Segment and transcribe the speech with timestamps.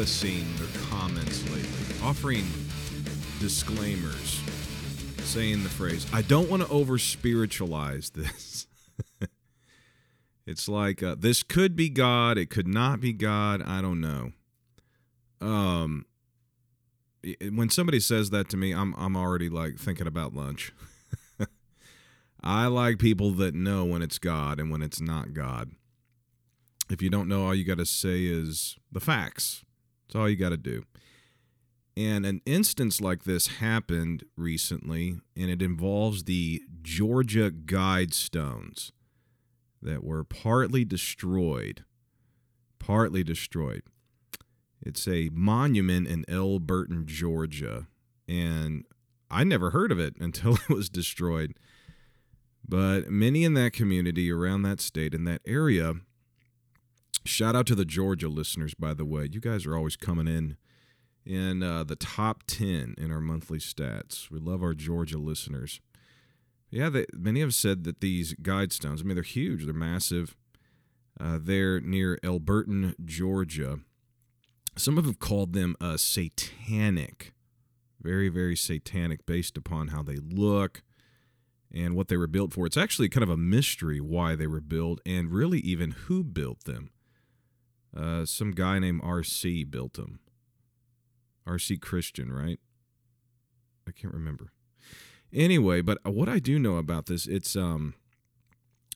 [0.00, 2.46] prefacing their comments lately, offering
[3.38, 4.40] disclaimers,
[5.18, 8.66] saying the phrase, I don't want to over spiritualize this.
[10.46, 14.32] it's like, uh, this could be God, it could not be God, I don't know.
[15.42, 16.06] Um,
[17.52, 20.72] when somebody says that to me, I'm I'm already like thinking about lunch.
[22.42, 25.72] I like people that know when it's God and when it's not God.
[26.88, 29.62] If you don't know, all you got to say is the facts.
[30.10, 30.82] That's all you got to do.
[31.96, 38.90] And an instance like this happened recently, and it involves the Georgia Guidestones
[39.80, 41.84] that were partly destroyed.
[42.80, 43.82] Partly destroyed.
[44.82, 47.86] It's a monument in Elberton, Georgia,
[48.26, 48.84] and
[49.30, 51.54] I never heard of it until it was destroyed.
[52.68, 55.94] But many in that community, around that state, in that area,
[57.24, 59.28] shout out to the Georgia listeners, by the way.
[59.30, 60.56] You guys are always coming in
[61.24, 64.30] in uh, the top 10 in our monthly stats.
[64.30, 65.80] We love our Georgia listeners.
[66.70, 70.36] Yeah, they, many have said that these guide stones, I mean, they're huge, they're massive.
[71.18, 73.80] Uh, they're near Elberton, Georgia.
[74.76, 77.32] Some of have called them uh, satanic,
[78.00, 80.82] very, very satanic, based upon how they look
[81.72, 82.64] and what they were built for.
[82.64, 86.64] It's actually kind of a mystery why they were built and really even who built
[86.64, 86.90] them.
[87.96, 89.64] Uh, some guy named R.C.
[89.64, 90.20] built them.
[91.46, 91.76] R.C.
[91.78, 92.60] Christian, right?
[93.86, 94.52] I can't remember.
[95.32, 97.94] Anyway, but what I do know about this, it's um,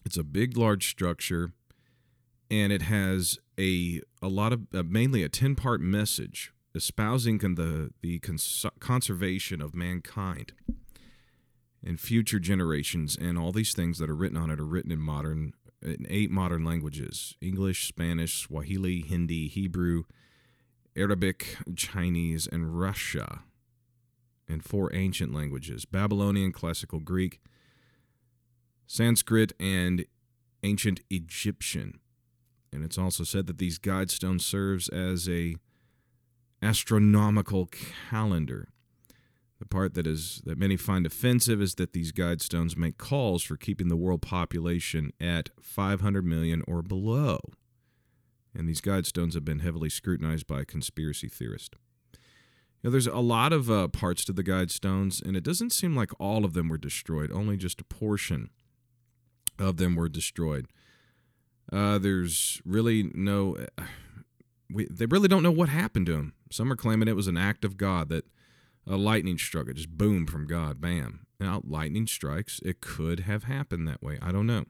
[0.05, 1.53] it's a big, large structure,
[2.51, 7.91] and it has a a lot of uh, mainly a ten part message espousing the
[8.03, 10.53] the cons- conservation of mankind
[11.85, 15.01] and future generations, and all these things that are written on it are written in
[15.01, 15.53] modern
[15.85, 20.05] in eight modern languages: English, Spanish, Swahili, Hindi, Hebrew,
[20.97, 23.43] Arabic, Chinese, and Russia,
[24.49, 27.41] and four ancient languages: Babylonian, Classical Greek,
[28.87, 30.07] Sanskrit, and
[30.63, 32.01] ancient Egyptian.
[32.73, 35.57] And it's also said that these guide stones serves as a
[36.61, 38.69] astronomical calendar.
[39.65, 43.43] The part that is that many find offensive is that these guide stones make calls
[43.43, 47.39] for keeping the world population at 500 million or below.
[48.55, 51.79] And these guide stones have been heavily scrutinized by conspiracy theorists.
[52.13, 52.19] You
[52.83, 55.97] know, there's a lot of uh, parts to the guide stones, and it doesn't seem
[55.97, 57.33] like all of them were destroyed.
[57.33, 58.51] Only just a portion
[59.59, 60.67] of them were destroyed.
[61.73, 63.57] Uh, there's really no.
[64.71, 66.35] We, they really don't know what happened to him.
[66.51, 68.27] Some are claiming it was an act of God that
[68.87, 71.27] a lightning struck it, just boom from God, bam.
[71.41, 74.19] Now, lightning strikes, it could have happened that way.
[74.23, 74.65] I don't know.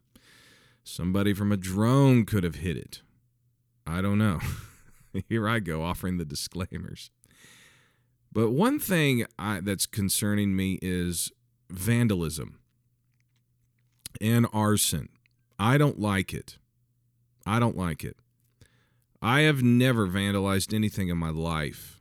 [0.82, 3.02] Somebody from a drone could have hit it.
[3.86, 4.40] I don't know.
[5.28, 7.10] Here I go offering the disclaimers.
[8.32, 11.30] But one thing I, that's concerning me is
[11.70, 12.58] vandalism
[14.20, 15.08] and arson.
[15.58, 16.58] I don't like it.
[17.46, 18.16] I don't like it.
[19.22, 22.00] I have never vandalized anything in my life.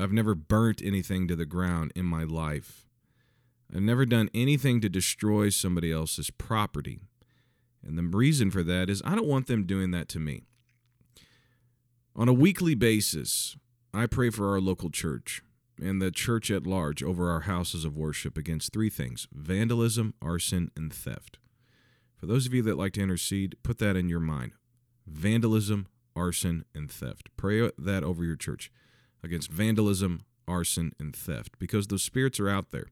[0.00, 2.86] I've never burnt anything to the ground in my life.
[3.74, 7.00] I've never done anything to destroy somebody else's property.
[7.86, 10.42] And the reason for that is I don't want them doing that to me.
[12.16, 13.56] On a weekly basis,
[13.94, 15.42] I pray for our local church
[15.80, 20.70] and the church at large over our houses of worship against three things vandalism, arson,
[20.76, 21.38] and theft.
[22.16, 24.52] For those of you that like to intercede, put that in your mind
[25.06, 27.30] vandalism, arson, and theft.
[27.36, 28.70] Pray that over your church
[29.22, 32.86] against vandalism, arson, and theft because those spirits are out there.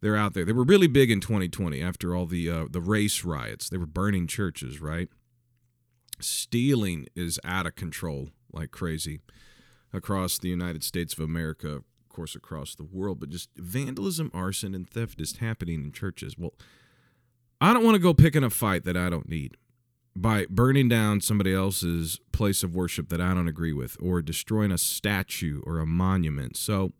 [0.00, 0.44] They're out there.
[0.44, 3.68] They were really big in 2020 after all the uh, the race riots.
[3.68, 5.08] They were burning churches, right?
[6.18, 9.20] Stealing is out of control like crazy
[9.92, 13.20] across the United States of America, of course, across the world.
[13.20, 16.36] But just vandalism, arson, and theft is happening in churches.
[16.36, 16.54] Well,
[17.60, 19.56] I don't want to go picking a fight that I don't need
[20.14, 24.70] by burning down somebody else's place of worship that I don't agree with or destroying
[24.70, 26.56] a statue or a monument.
[26.56, 26.92] So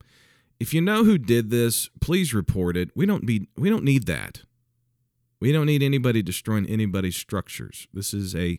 [0.59, 2.91] if you know who did this, please report it.
[2.95, 4.43] We don't need we don't need that.
[5.41, 7.89] We don't need anybody destroying anybody's structures.
[7.93, 8.59] This is a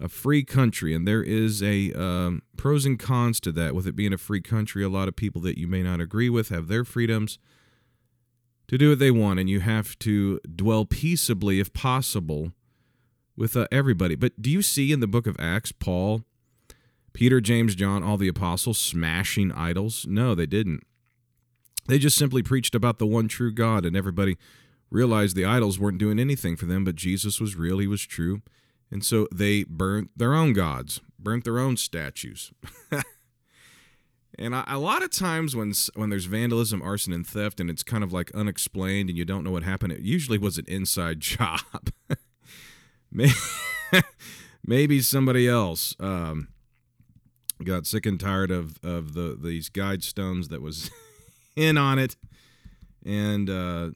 [0.00, 3.74] a free country, and there is a um, pros and cons to that.
[3.74, 6.30] With it being a free country, a lot of people that you may not agree
[6.30, 7.38] with have their freedoms
[8.68, 12.52] to do what they want, and you have to dwell peaceably, if possible,
[13.38, 14.14] with uh, everybody.
[14.14, 16.22] But do you see in the book of Acts, Paul,
[17.12, 20.06] Peter, James, John, all the apostles smashing idols?
[20.06, 20.82] No, they didn't.
[21.86, 24.36] They just simply preached about the one true God, and everybody
[24.90, 28.42] realized the idols weren't doing anything for them, but Jesus was real, he was true.
[28.90, 32.52] And so they burnt their own gods burnt their own statues.
[34.38, 38.04] and a lot of times when when there's vandalism, arson, and theft, and it's kind
[38.04, 41.60] of like unexplained, and you don't know what happened, it usually was an inside job.
[43.10, 43.32] Maybe,
[44.66, 46.48] maybe somebody else um,
[47.64, 50.90] got sick and tired of of the these guide stones that was
[51.56, 52.16] in on it,
[53.04, 53.90] and uh,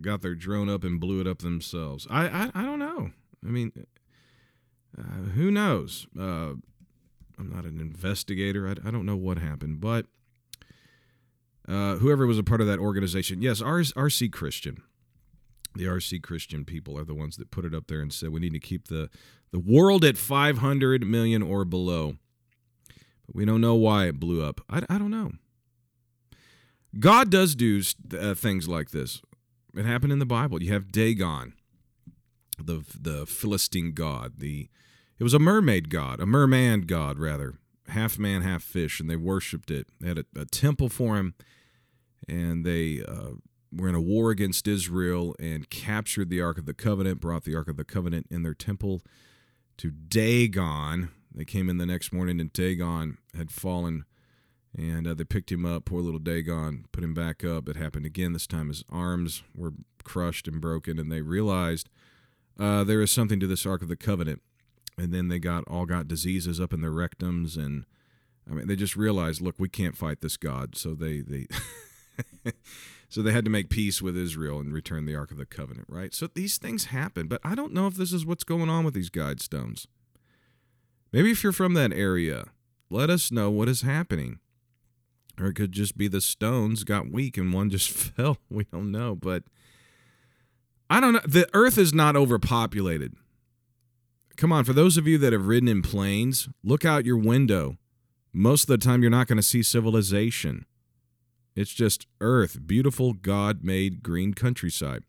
[0.00, 2.06] got their drone up and blew it up themselves.
[2.10, 3.10] I I, I don't know.
[3.44, 3.72] I mean,
[4.98, 5.02] uh,
[5.34, 6.06] who knows?
[6.18, 6.54] Uh,
[7.38, 8.68] I'm not an investigator.
[8.68, 10.06] I, I, don't know what happened, but
[11.66, 14.82] uh, whoever was a part of that organization, yes, RC Christian,
[15.74, 18.40] the RC Christian people are the ones that put it up there and said we
[18.40, 19.08] need to keep the
[19.52, 22.16] the world at 500 million or below.
[23.26, 24.62] But we don't know why it blew up.
[24.68, 25.32] I, I don't know.
[26.98, 27.82] God does do
[28.18, 29.20] uh, things like this.
[29.74, 30.62] It happened in the Bible.
[30.62, 31.54] You have Dagon,
[32.58, 34.34] the the Philistine god.
[34.38, 34.68] The
[35.18, 37.54] it was a mermaid god, a merman god rather,
[37.88, 39.86] half man, half fish, and they worshipped it.
[40.00, 41.34] They had a, a temple for him,
[42.28, 43.36] and they uh,
[43.74, 47.54] were in a war against Israel and captured the Ark of the Covenant, brought the
[47.56, 49.02] Ark of the Covenant in their temple
[49.78, 51.10] to Dagon.
[51.34, 54.04] They came in the next morning, and Dagon had fallen
[54.76, 55.84] and uh, they picked him up.
[55.84, 57.68] Poor little Dagon put him back up.
[57.68, 58.32] It happened again.
[58.32, 61.88] This time his arms were crushed and broken, and they realized
[62.58, 64.40] uh, there is something to this Ark of the Covenant.
[64.98, 67.86] And then they got all got diseases up in their rectums, and
[68.50, 70.76] I mean they just realized, look, we can't fight this God.
[70.76, 71.46] So they they
[73.12, 75.86] so they had to make peace with Israel and return the Ark of the Covenant,
[75.90, 76.14] right?
[76.14, 78.94] So these things happen, but I don't know if this is what's going on with
[78.94, 79.86] these guide stones.
[81.12, 82.46] Maybe if you're from that area,
[82.88, 84.38] let us know what is happening.
[85.38, 88.38] Or it could just be the stones got weak and one just fell.
[88.48, 89.14] We don't know.
[89.14, 89.42] But
[90.88, 91.20] I don't know.
[91.26, 93.14] The earth is not overpopulated.
[94.38, 97.76] Come on, for those of you that have ridden in planes, look out your window.
[98.32, 100.64] Most of the time, you're not going to see civilization.
[101.54, 105.04] It's just earth, beautiful God made green countryside.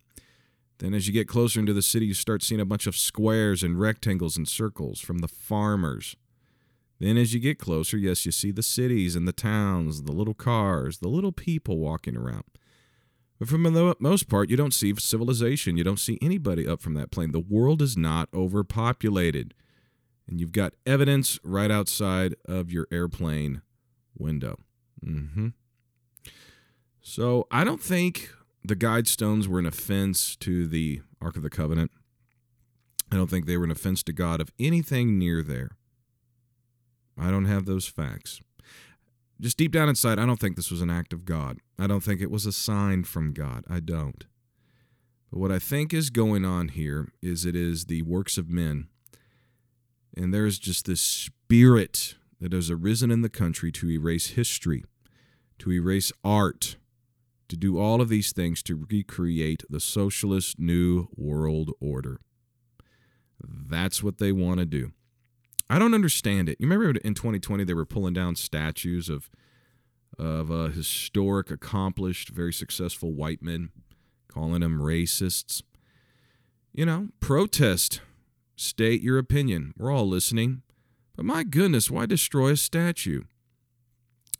[0.79, 3.63] Then, as you get closer into the city, you start seeing a bunch of squares
[3.63, 6.17] and rectangles and circles from the farmers.
[6.99, 10.33] Then, as you get closer, yes, you see the cities and the towns, the little
[10.33, 12.43] cars, the little people walking around.
[13.39, 15.77] But for the most part, you don't see civilization.
[15.77, 17.31] You don't see anybody up from that plane.
[17.31, 19.53] The world is not overpopulated.
[20.27, 23.61] And you've got evidence right outside of your airplane
[24.17, 24.59] window.
[25.05, 25.49] Mm-hmm.
[27.03, 28.31] So I don't think
[28.63, 31.91] the guide stones were an offense to the Ark of the Covenant.
[33.11, 35.71] I don't think they were an offense to God of anything near there.
[37.17, 38.39] I don't have those facts.
[39.39, 41.59] Just deep down inside, I don't think this was an act of God.
[41.77, 43.65] I don't think it was a sign from God.
[43.69, 44.23] I don't.
[45.29, 48.87] But what I think is going on here is it is the works of men.
[50.15, 54.85] And there's just this spirit that has arisen in the country to erase history,
[55.59, 56.77] to erase art,
[57.53, 62.19] to do all of these things to recreate the socialist new world order.
[63.39, 64.91] That's what they want to do.
[65.69, 66.57] I don't understand it.
[66.59, 69.29] You remember in 2020 they were pulling down statues of
[70.17, 73.69] of uh, historic, accomplished, very successful white men,
[74.27, 75.63] calling them racists.
[76.71, 78.01] You know, protest,
[78.55, 79.73] state your opinion.
[79.77, 80.63] We're all listening.
[81.15, 83.23] But my goodness, why destroy a statue?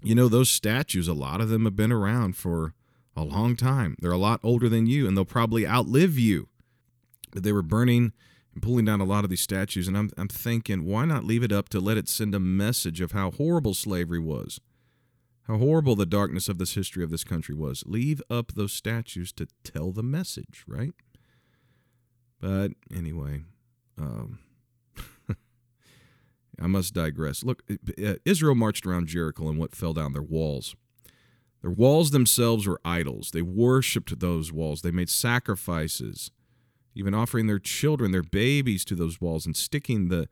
[0.01, 2.73] You know, those statues, a lot of them have been around for
[3.15, 3.95] a long time.
[3.99, 6.47] They're a lot older than you, and they'll probably outlive you.
[7.31, 8.13] But they were burning
[8.53, 11.43] and pulling down a lot of these statues, and I'm, I'm thinking, why not leave
[11.43, 14.59] it up to let it send a message of how horrible slavery was,
[15.47, 17.83] how horrible the darkness of this history of this country was?
[17.85, 20.93] Leave up those statues to tell the message, right?
[22.39, 23.43] But anyway,
[23.97, 24.39] um,
[26.61, 27.43] I must digress.
[27.43, 27.63] Look,
[28.25, 30.75] Israel marched around Jericho and what fell down their walls.
[31.63, 33.31] Their walls themselves were idols.
[33.31, 34.83] They worshiped those walls.
[34.83, 36.29] They made sacrifices
[36.95, 40.29] even offering their children, their babies to those walls and sticking the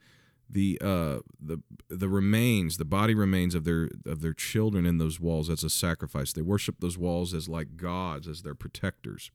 [0.50, 5.20] the uh, the the remains, the body remains of their of their children in those
[5.20, 6.34] walls as a sacrifice.
[6.34, 9.32] They worshipped those walls as like gods, as their protectors.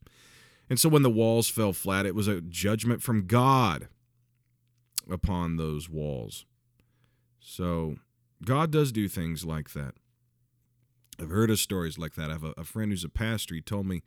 [0.69, 3.89] And so when the walls fell flat, it was a judgment from God
[5.11, 6.45] upon those walls.
[7.41, 7.97] So
[8.45, 9.95] God does do things like that.
[11.21, 12.31] I've heard of stories like that.
[12.31, 13.55] I have a, a friend who's a pastor.
[13.55, 14.03] He told me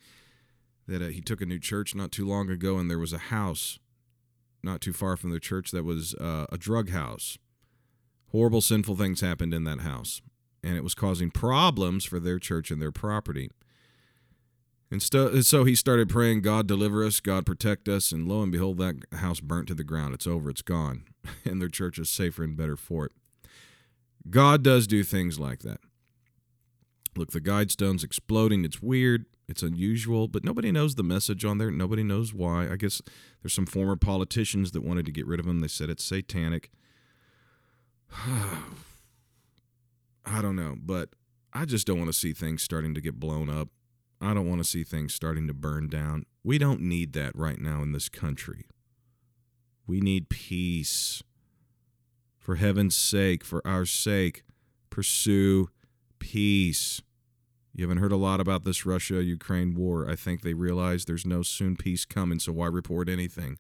[0.88, 3.18] that uh, he took a new church not too long ago, and there was a
[3.18, 3.80] house
[4.62, 7.38] not too far from the church that was uh, a drug house.
[8.32, 10.22] Horrible, sinful things happened in that house,
[10.64, 13.50] and it was causing problems for their church and their property.
[14.92, 18.80] And so he started praying, God deliver us, God protect us, and lo and behold,
[18.80, 20.16] that house burnt to the ground.
[20.16, 21.06] It's over, it's gone,
[21.46, 23.12] and their church is safer and better for it.
[24.30, 25.80] God does do things like that.
[27.16, 28.66] Look, the Guidestone's exploding.
[28.66, 29.26] It's weird.
[29.48, 31.72] It's unusual, but nobody knows the message on there.
[31.72, 32.70] Nobody knows why.
[32.70, 33.02] I guess
[33.42, 35.60] there's some former politicians that wanted to get rid of them.
[35.60, 36.70] They said it's satanic.
[38.16, 38.62] I
[40.42, 41.10] don't know, but
[41.52, 43.70] I just don't want to see things starting to get blown up.
[44.22, 46.26] I don't want to see things starting to burn down.
[46.44, 48.66] We don't need that right now in this country.
[49.88, 51.24] We need peace.
[52.38, 54.44] For heaven's sake, for our sake,
[54.90, 55.70] pursue
[56.20, 57.02] peace.
[57.74, 60.10] You haven't heard a lot about this Russia Ukraine war.
[60.10, 63.58] I think they realize there's no soon peace coming, so why report anything?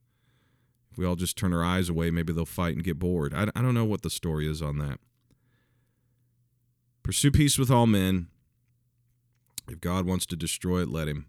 [0.91, 3.33] If we all just turn our eyes away, maybe they'll fight and get bored.
[3.33, 4.99] I, I don't know what the story is on that.
[7.03, 8.27] Pursue peace with all men.
[9.69, 11.27] If God wants to destroy it, let him.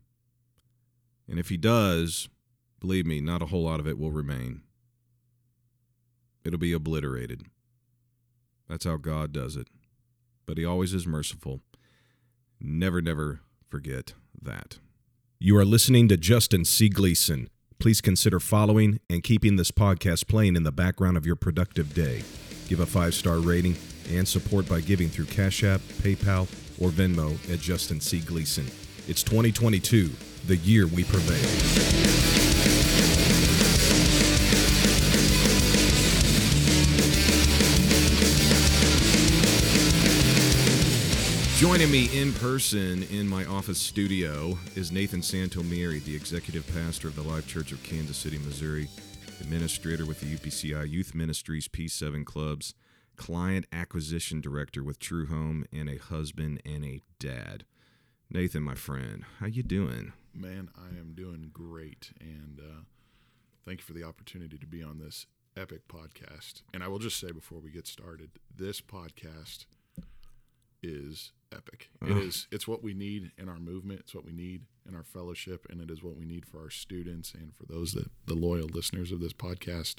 [1.28, 2.28] And if he does,
[2.80, 4.62] believe me, not a whole lot of it will remain.
[6.44, 7.42] It'll be obliterated.
[8.68, 9.68] That's how God does it.
[10.50, 11.60] But he always is merciful.
[12.60, 13.38] Never, never
[13.68, 14.80] forget that.
[15.38, 16.88] You are listening to Justin C.
[16.88, 17.48] Gleason.
[17.78, 22.24] Please consider following and keeping this podcast playing in the background of your productive day.
[22.66, 23.76] Give a five star rating
[24.10, 26.48] and support by giving through Cash App, PayPal,
[26.82, 28.18] or Venmo at Justin C.
[28.18, 28.66] Gleason.
[29.06, 30.10] It's 2022,
[30.48, 32.39] the year we prevail.
[41.60, 47.16] Joining me in person in my office studio is Nathan Santomieri, the executive pastor of
[47.16, 48.88] the Life Church of Kansas City, Missouri,
[49.42, 52.72] administrator with the UPCI Youth Ministries P7 Clubs,
[53.16, 57.66] client acquisition director with True Home, and a husband and a dad.
[58.30, 60.14] Nathan, my friend, how you doing?
[60.32, 62.80] Man, I am doing great, and uh,
[63.66, 65.26] thank you for the opportunity to be on this
[65.58, 66.62] epic podcast.
[66.72, 69.66] And I will just say before we get started, this podcast
[70.82, 71.90] is epic.
[72.02, 72.46] It Oh.
[72.50, 74.00] It's what we need in our movement.
[74.00, 76.70] It's what we need in our fellowship, and it is what we need for our
[76.70, 79.96] students and for those that the loyal listeners of this podcast.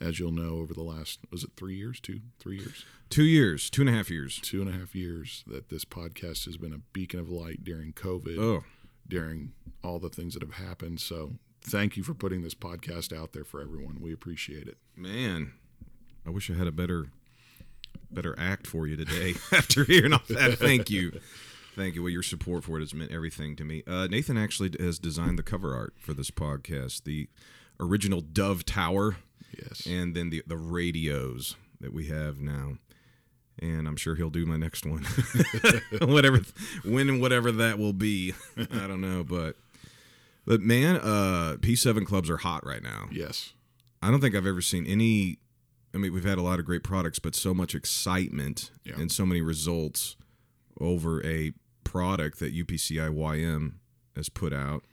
[0.00, 3.68] As you'll know, over the last was it three years, two, three years, Two years,
[3.68, 4.40] two and a half years.
[4.42, 7.92] two and a half years that this podcast has been a beacon of light during
[7.92, 8.64] COVID Oh,
[9.06, 9.52] during
[9.84, 11.00] all the things that have happened.
[11.00, 13.98] So thank you for putting this podcast out there for everyone.
[14.00, 14.78] We appreciate it.
[14.96, 15.52] man.
[16.26, 17.08] I wish I had a better
[18.12, 20.58] better act for you today after hearing all that.
[20.58, 21.20] Thank you.
[21.76, 22.02] Thank you.
[22.02, 23.82] Well, your support for it has meant everything to me.
[23.86, 27.28] Uh, Nathan actually has designed the cover art for this podcast, the
[27.78, 29.16] original Dove Tower,
[29.56, 29.86] Yes.
[29.86, 32.78] and then the the radios that we have now.
[33.62, 35.04] And I'm sure he'll do my next one,
[36.00, 36.40] whatever,
[36.84, 38.32] when and whatever that will be.
[38.56, 39.56] I don't know, but
[40.46, 43.08] but man, uh, P7 clubs are hot right now.
[43.12, 43.52] yes.
[44.02, 45.38] I don't think I've ever seen any.
[45.94, 48.94] I mean, we've had a lot of great products, but so much excitement Yeah.
[48.98, 50.16] and so many results
[50.80, 51.52] over a
[51.84, 53.72] product that UPCI YM
[54.14, 54.84] has put out.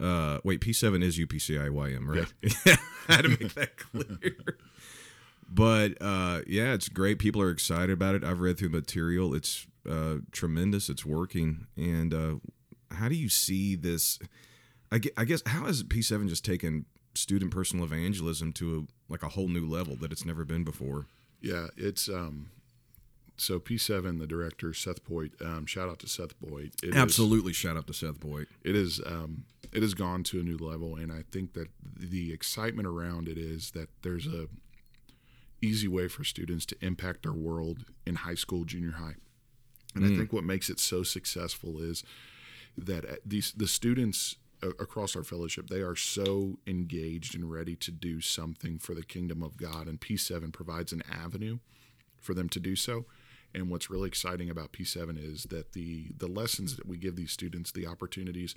[0.00, 2.32] Uh, wait, P7 is UPCI YM, right?
[3.08, 4.58] I had to make that clear.
[5.48, 7.18] but uh, yeah, it's great.
[7.18, 8.24] People are excited about it.
[8.24, 9.34] I've read through the material.
[9.34, 10.88] It's uh, tremendous.
[10.88, 11.66] It's working.
[11.76, 12.34] And uh,
[12.90, 14.18] how do you see this?
[14.90, 19.48] I guess how has P7 just taken student personal evangelism to a, like a whole
[19.48, 21.06] new level that it's never been before?
[21.40, 21.68] Yeah.
[21.76, 22.50] It's um.
[23.36, 25.32] So P7, the director Seth Boyd.
[25.44, 26.70] Um, shout out to Seth Boyd.
[26.84, 28.46] It is- Absolutely, shout out to Seth Boyd.
[28.62, 29.00] it is.
[29.04, 31.66] Um, it has gone to a new level, and I think that
[31.98, 34.46] the excitement around it is that there's a
[35.60, 39.14] easy way for students to impact their world in high school, junior high.
[39.96, 42.04] And I think what makes it so successful is
[42.78, 44.36] that uh, these the students
[44.78, 49.42] across our fellowship they are so engaged and ready to do something for the kingdom
[49.42, 51.58] of God, and P7 provides an avenue
[52.20, 53.04] for them to do so.
[53.54, 57.30] And what's really exciting about P7 is that the the lessons that we give these
[57.30, 58.54] students, the opportunities,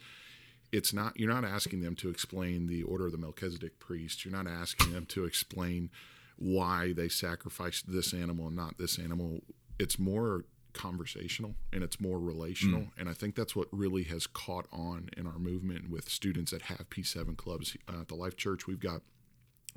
[0.71, 4.25] it's not you're not asking them to explain the order of the Melchizedek priest.
[4.25, 5.89] You're not asking them to explain
[6.37, 9.41] why they sacrificed this animal and not this animal.
[9.79, 10.45] It's more
[10.77, 12.87] conversational and it's more relational.
[12.97, 16.63] And I think that's what really has caught on in our movement with students that
[16.63, 17.75] have P7 clubs.
[17.89, 19.01] Uh, at the Life Church, we've got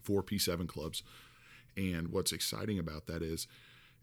[0.03, 1.03] four P7 clubs.
[1.77, 3.47] And what's exciting about that is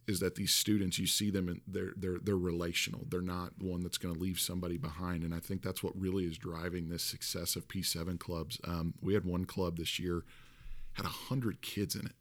[0.07, 3.05] is that these students you see them and they're they're they're relational.
[3.09, 5.23] They're not one that's going to leave somebody behind.
[5.23, 8.59] And I think that's what really is driving this success of P7 clubs.
[8.63, 10.23] Um, we had one club this year
[10.93, 12.13] had a hundred kids in it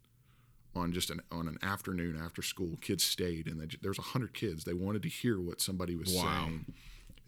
[0.76, 2.76] on just an on an afternoon after school.
[2.80, 4.64] Kids stayed and they, there's a hundred kids.
[4.64, 6.23] They wanted to hear what somebody was Wow.
[6.23, 6.66] saying.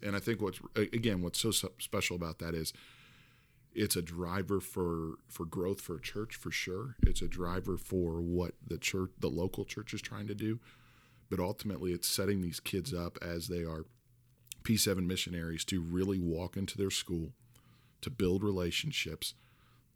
[0.01, 2.71] And I think what's again what's so special about that is
[3.73, 6.95] it's a driver for for growth for a church for sure.
[7.05, 10.59] It's a driver for what the church, the local church, is trying to do.
[11.29, 13.85] But ultimately, it's setting these kids up as they are
[14.63, 17.33] P7 missionaries to really walk into their school,
[18.01, 19.35] to build relationships.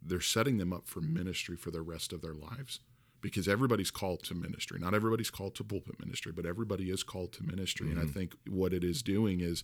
[0.05, 2.79] They're setting them up for ministry for the rest of their lives
[3.23, 4.77] because everybody's called to ministry.
[4.79, 7.87] Not everybody's called to pulpit ministry, but everybody is called to ministry.
[7.87, 7.99] Mm-hmm.
[7.99, 9.63] And I think what it is doing is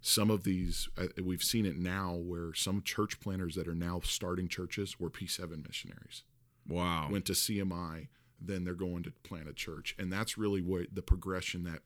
[0.00, 4.00] some of these, uh, we've seen it now where some church planners that are now
[4.02, 6.24] starting churches were P7 missionaries.
[6.68, 7.08] Wow.
[7.12, 8.08] Went to CMI,
[8.40, 9.94] then they're going to plant a church.
[9.96, 11.78] And that's really what the progression that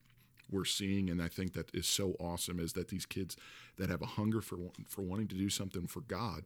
[0.50, 3.36] we're seeing and I think that is so awesome is that these kids
[3.76, 4.56] that have a hunger for
[4.88, 6.44] for wanting to do something for God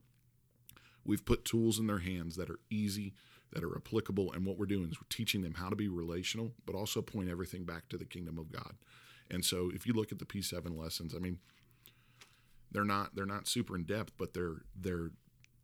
[1.05, 3.15] we've put tools in their hands that are easy
[3.53, 4.33] that are applicable.
[4.33, 7.29] And what we're doing is we're teaching them how to be relational, but also point
[7.29, 8.75] everything back to the kingdom of God.
[9.31, 11.39] And so if you look at the P7 lessons, I mean,
[12.71, 15.11] they're not they're not super in depth, but they're they're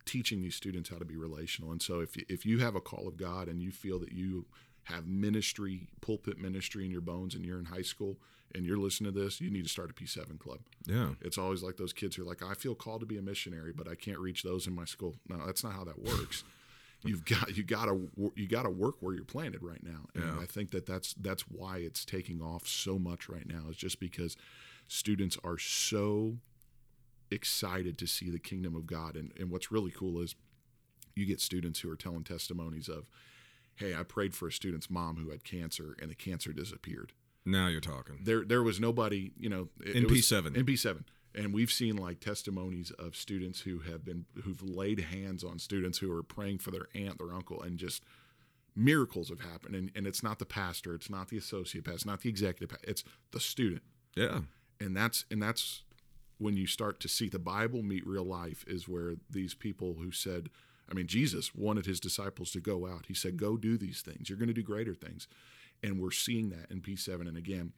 [0.04, 1.70] teaching these students how to be relational.
[1.70, 4.12] And so if you, if you have a call of God and you feel that
[4.12, 4.46] you
[4.84, 8.16] have ministry, pulpit ministry in your bones and you're in high school
[8.54, 10.60] and you're listening to this, you need to start a P7 club.
[10.86, 11.10] Yeah.
[11.20, 13.72] It's always like those kids who are like, I feel called to be a missionary,
[13.74, 15.16] but I can't reach those in my school.
[15.28, 16.42] No, that's not how that works
[17.04, 20.06] you've got you got to you got to work where you're planted right now.
[20.14, 20.40] And yeah.
[20.40, 24.00] i think that that's that's why it's taking off so much right now is just
[24.00, 24.36] because
[24.88, 26.36] students are so
[27.30, 29.14] excited to see the kingdom of god.
[29.16, 30.34] And, and what's really cool is
[31.14, 33.08] you get students who are telling testimonies of
[33.76, 37.12] hey i prayed for a student's mom who had cancer and the cancer disappeared.
[37.44, 38.20] Now you're talking.
[38.24, 42.20] There there was nobody you know it, in p7 in p7 and we've seen like
[42.20, 46.70] testimonies of students who have been who've laid hands on students who are praying for
[46.70, 48.02] their aunt their uncle and just
[48.74, 49.74] miracles have happened.
[49.74, 52.70] And, and it's not the pastor it's not the associate pastor it's not the executive
[52.70, 53.82] past, it's the student.
[54.16, 54.40] Yeah.
[54.80, 55.82] And that's and that's
[56.38, 60.12] when you start to see the bible meet real life is where these people who
[60.12, 60.48] said
[60.88, 63.06] i mean jesus wanted his disciples to go out.
[63.06, 64.28] He said go do these things.
[64.28, 65.28] You're going to do greater things.
[65.82, 67.72] And we're seeing that in p7 and again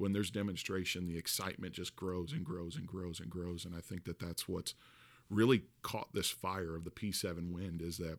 [0.00, 3.66] when there's demonstration, the excitement just grows and grows and grows and grows.
[3.66, 4.74] And I think that that's what's
[5.28, 8.18] really caught this fire of the P7 wind is that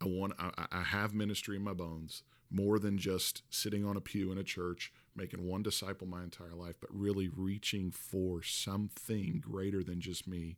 [0.00, 4.00] I want I, I have ministry in my bones more than just sitting on a
[4.00, 9.38] pew in a church making one disciple my entire life, but really reaching for something
[9.38, 10.56] greater than just me.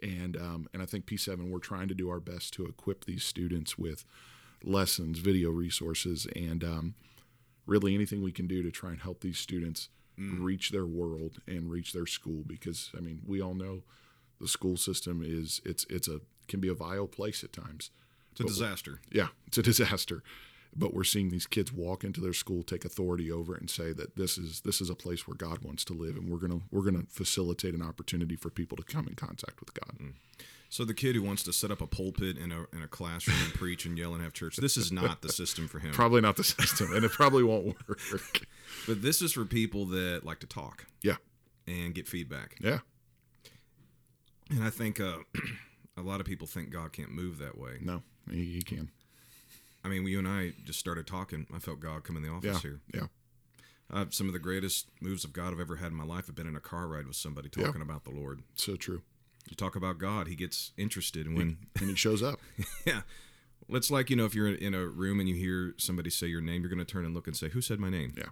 [0.00, 3.24] And um, and I think P7 we're trying to do our best to equip these
[3.24, 4.04] students with
[4.62, 6.94] lessons, video resources, and um,
[7.68, 10.42] really anything we can do to try and help these students mm.
[10.42, 13.82] reach their world and reach their school because I mean we all know
[14.40, 17.90] the school system is it's it's a can be a vile place at times.
[18.32, 19.00] It's a but disaster.
[19.12, 20.22] Yeah, it's a disaster.
[20.76, 23.92] But we're seeing these kids walk into their school, take authority over it, and say
[23.94, 26.60] that this is this is a place where God wants to live, and we're gonna
[26.70, 29.98] we're gonna facilitate an opportunity for people to come in contact with God.
[29.98, 30.14] Mm.
[30.70, 33.38] So the kid who wants to set up a pulpit in a in a classroom
[33.42, 35.92] and preach and yell and have church, this is not the system for him.
[35.92, 38.00] Probably not the system, and it probably won't work.
[38.86, 40.86] but this is for people that like to talk.
[41.02, 41.16] Yeah.
[41.66, 42.56] And get feedback.
[42.60, 42.78] Yeah.
[44.50, 45.18] And I think uh,
[45.96, 47.78] a lot of people think God can't move that way.
[47.80, 48.90] No, he, he can.
[49.84, 51.46] I mean, you and I just started talking.
[51.54, 52.80] I felt God come in the office yeah, here.
[52.92, 53.06] Yeah.
[53.90, 56.34] Uh, some of the greatest moves of God I've ever had in my life have
[56.34, 57.82] been in a car ride with somebody talking yeah.
[57.82, 58.42] about the Lord.
[58.54, 59.00] So true
[59.50, 62.40] you talk about God, he gets interested, and when and he shows up,
[62.86, 63.02] yeah.
[63.70, 66.40] It's like you know, if you're in a room and you hear somebody say your
[66.40, 68.30] name, you're going to turn and look and say, "Who said my name?" Yeah.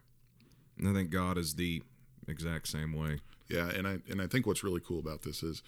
[0.79, 1.83] And I think God is the
[2.29, 3.21] exact same way.
[3.49, 5.63] Yeah, and I and I think what's really cool about this is,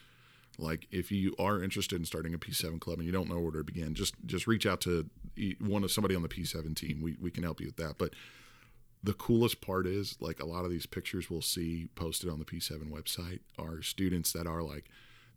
[0.59, 3.53] like, if you are interested in starting a P7 club and you don't know where
[3.53, 5.09] to begin, just just reach out to
[5.61, 7.01] one of somebody on the P7 team.
[7.01, 7.97] We we can help you with that.
[7.99, 8.15] But
[9.03, 12.45] the coolest part is, like, a lot of these pictures we'll see posted on the
[12.45, 14.87] P7 website are students that are like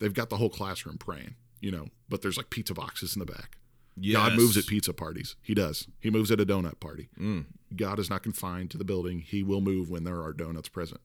[0.02, 3.26] they've got the whole classroom praying, you know, but there's like pizza boxes in the
[3.26, 3.58] back.
[3.96, 4.18] Yes.
[4.18, 5.36] God moves at pizza parties.
[5.42, 5.88] He does.
[6.00, 7.10] He moves at a donut party.
[7.20, 7.46] Mm.
[7.76, 9.20] God is not confined to the building.
[9.20, 11.02] He will move when there are donuts present.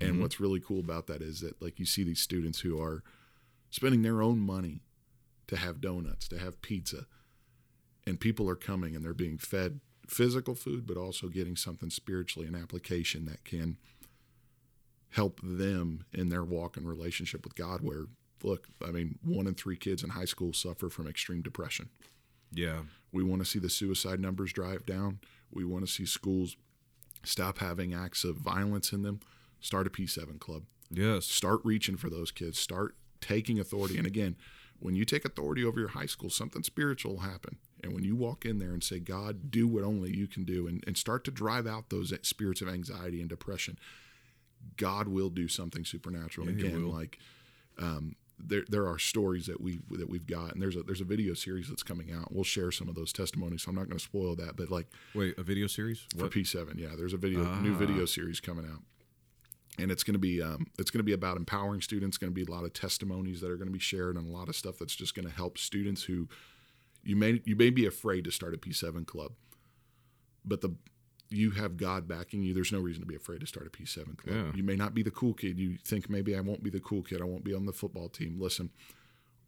[0.00, 0.22] And mm-hmm.
[0.22, 3.02] what's really cool about that is that like you see these students who are
[3.70, 4.82] spending their own money
[5.48, 7.06] to have donuts, to have pizza.
[8.06, 12.48] And people are coming and they're being fed physical food, but also getting something spiritually,
[12.48, 13.76] an application that can
[15.10, 18.06] help them in their walk and relationship with God where
[18.42, 21.90] look, I mean, one in three kids in high school suffer from extreme depression.
[22.52, 22.80] Yeah.
[23.12, 25.20] We want to see the suicide numbers drive down.
[25.50, 26.56] We want to see schools
[27.24, 29.20] stop having acts of violence in them.
[29.60, 30.64] Start a P7 club.
[30.90, 31.26] Yes.
[31.26, 32.58] Start reaching for those kids.
[32.58, 33.98] Start taking authority.
[33.98, 34.36] And again,
[34.78, 37.58] when you take authority over your high school, something spiritual will happen.
[37.82, 40.66] And when you walk in there and say, God, do what only you can do,
[40.66, 43.78] and, and start to drive out those spirits of anxiety and depression,
[44.76, 46.50] God will do something supernatural.
[46.50, 47.18] Yeah, again, like
[47.78, 51.04] um, there there are stories that we that we've got, and there's a there's a
[51.04, 52.32] video series that's coming out.
[52.32, 53.62] We'll share some of those testimonies.
[53.62, 56.06] So I'm not going to spoil that, but like Wait, a video series?
[56.16, 56.32] for What?
[56.32, 57.78] P7, yeah, there's a video new Ah.
[57.78, 58.82] video series coming out,
[59.78, 62.18] and it's going to be um, it's going to be about empowering students.
[62.18, 64.30] Going to be a lot of testimonies that are going to be shared, and a
[64.32, 66.28] lot of stuff that's just going to help students who
[67.04, 69.32] you may you may be afraid to start a P7 club,
[70.44, 70.70] but the
[71.30, 72.52] you have God backing you.
[72.52, 74.34] There's no reason to be afraid to start a P7 club.
[74.36, 74.52] Yeah.
[74.54, 75.58] You may not be the cool kid.
[75.58, 77.20] You think maybe I won't be the cool kid.
[77.20, 78.36] I won't be on the football team.
[78.40, 78.70] Listen,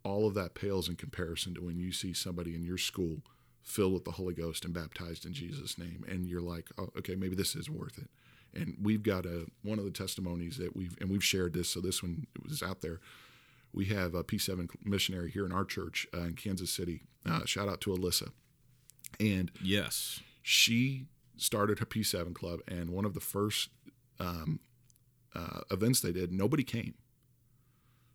[0.04, 3.18] all of that pales in comparison to when you see somebody in your school
[3.62, 7.14] filled with the Holy Ghost and baptized in Jesus' name, and you're like, oh, okay,
[7.14, 8.08] maybe this is worth it.
[8.54, 11.80] And we've got a one of the testimonies that we've and we've shared this, so
[11.80, 13.00] this one was out there.
[13.72, 17.02] We have a P7 missionary here in our church uh, in Kansas City.
[17.24, 18.30] Uh, shout out to Alyssa,
[19.20, 20.20] and Yes.
[20.42, 23.70] she started her P7 club, and one of the first
[24.20, 24.60] um,
[25.34, 26.94] uh, events they did, nobody came.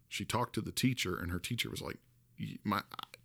[0.07, 1.97] She talked to the teacher, and her teacher was like,
[2.63, 2.81] "My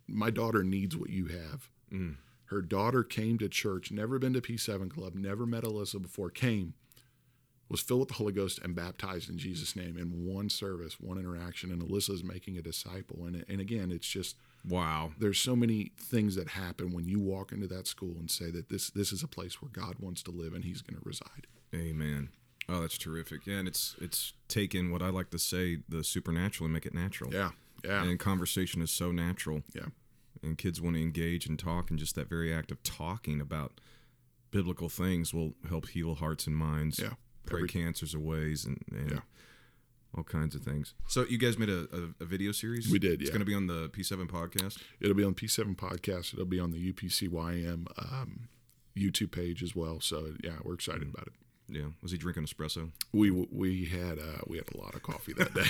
[0.07, 2.15] my daughter needs what you have." Mm.
[2.45, 6.75] Her daughter came to church, never been to P7 club, never met Alyssa before, came,
[7.69, 11.17] was filled with the Holy Ghost, and baptized in Jesus' name in one service, one
[11.17, 11.71] interaction.
[11.71, 13.25] And Alyssa's making a disciple.
[13.25, 14.35] And and again, it's just
[14.67, 15.11] Wow.
[15.19, 18.69] there's so many things that happen when you walk into that school and say that
[18.69, 21.47] this this is a place where God wants to live and He's going to reside.
[21.75, 22.29] Amen.
[22.69, 23.45] Oh, that's terrific.
[23.45, 26.93] Yeah, and it's it's taken what I like to say the supernatural and make it
[26.93, 27.33] natural.
[27.33, 27.51] Yeah,
[27.83, 29.63] yeah, And conversation is so natural.
[29.75, 29.87] yeah,
[30.41, 33.81] and kids want to engage and talk and just that very act of talking about
[34.51, 37.13] biblical things will help heal hearts and minds yeah.
[37.45, 39.19] pray Every- cancers away and, and Yeah.
[40.15, 43.21] All kinds of things so you guys made a, a, a video series We did,
[43.21, 43.29] it's yeah.
[43.29, 46.33] going to be on the p7 podcast It'll be on P7 podcast.
[46.33, 48.47] It'll be on the UPCYM um,
[48.97, 49.99] YouTube page as well.
[49.99, 51.33] So yeah, we're excited about it.
[51.67, 55.33] yeah was he drinking espresso We we had uh, we had a lot of coffee
[55.33, 55.69] that day.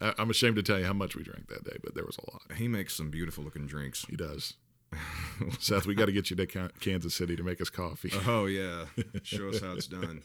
[0.18, 2.30] I'm ashamed to tell you how much we drank that day, but there was a
[2.30, 2.42] lot.
[2.56, 4.54] he makes some beautiful looking drinks He does.
[5.58, 8.12] Seth, we got to get you to Kansas City to make us coffee.
[8.26, 8.86] oh yeah.
[9.22, 10.22] Show us how it's done.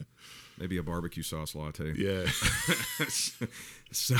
[0.58, 1.94] Maybe a barbecue sauce latte.
[1.96, 2.26] Yeah,
[3.90, 4.16] so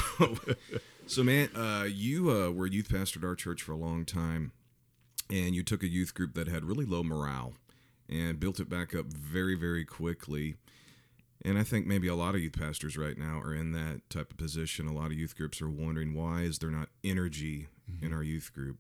[1.07, 4.05] so man uh, you uh, were a youth pastor at our church for a long
[4.05, 4.53] time
[5.29, 7.55] and you took a youth group that had really low morale
[8.09, 10.57] and built it back up very very quickly.
[11.43, 14.31] And i think maybe a lot of youth pastors right now are in that type
[14.31, 14.87] of position.
[14.87, 17.69] A lot of youth groups are wondering why is there not energy
[18.01, 18.79] in our youth group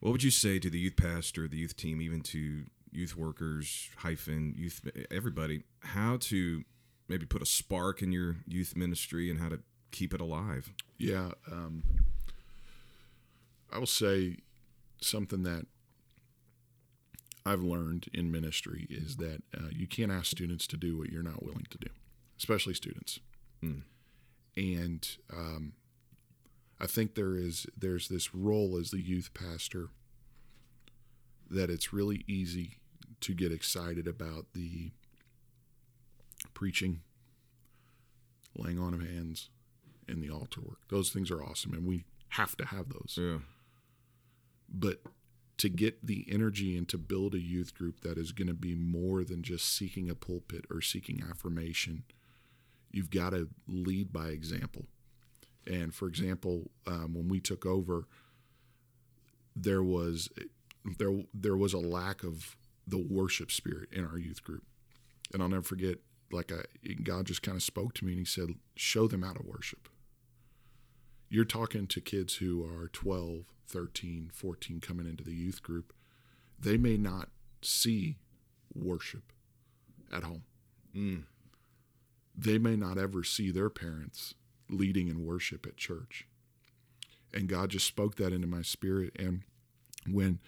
[0.00, 3.88] what would you say to the youth pastor the youth team even to youth workers
[3.98, 6.64] hyphen youth everybody how to
[7.08, 9.60] maybe put a spark in your youth ministry and how to
[9.90, 11.30] keep it alive yeah.
[11.50, 11.82] Um,
[13.72, 14.36] I will say
[15.00, 15.66] something that
[17.46, 21.22] I've learned in ministry is that uh, you can't ask students to do what you're
[21.22, 21.88] not willing to do,
[22.38, 23.18] especially students.
[23.64, 23.82] Mm.
[24.58, 25.72] And um,
[26.80, 29.88] I think there is there's this role as the youth pastor
[31.50, 32.78] that it's really easy
[33.20, 34.92] to get excited about the
[36.54, 37.00] preaching,
[38.56, 39.50] laying on of hands,
[40.08, 40.78] and the altar work.
[40.88, 43.38] Those things are awesome, and we have to have those yeah
[44.72, 45.00] but
[45.58, 48.74] to get the energy and to build a youth group that is going to be
[48.74, 52.04] more than just seeking a pulpit or seeking affirmation,
[52.90, 54.86] you've got to lead by example.
[55.66, 58.06] And for example, um, when we took over,
[59.54, 60.28] there was
[60.98, 64.64] there there was a lack of the worship spirit in our youth group,
[65.32, 65.98] and I'll never forget.
[66.32, 66.62] Like I,
[67.02, 69.88] God just kind of spoke to me and He said, "Show them how to worship."
[71.28, 75.92] You're talking to kids who are 12, 13, 14 coming into the youth group.
[76.58, 77.28] They may not
[77.62, 78.18] see
[78.74, 79.32] worship
[80.12, 80.42] at home.
[80.94, 81.22] mm.
[82.36, 84.34] They may not ever see their parents
[84.72, 86.26] leading in worship at church.
[87.32, 89.14] And God just spoke that into my spirit.
[89.18, 89.42] And
[90.10, 90.40] when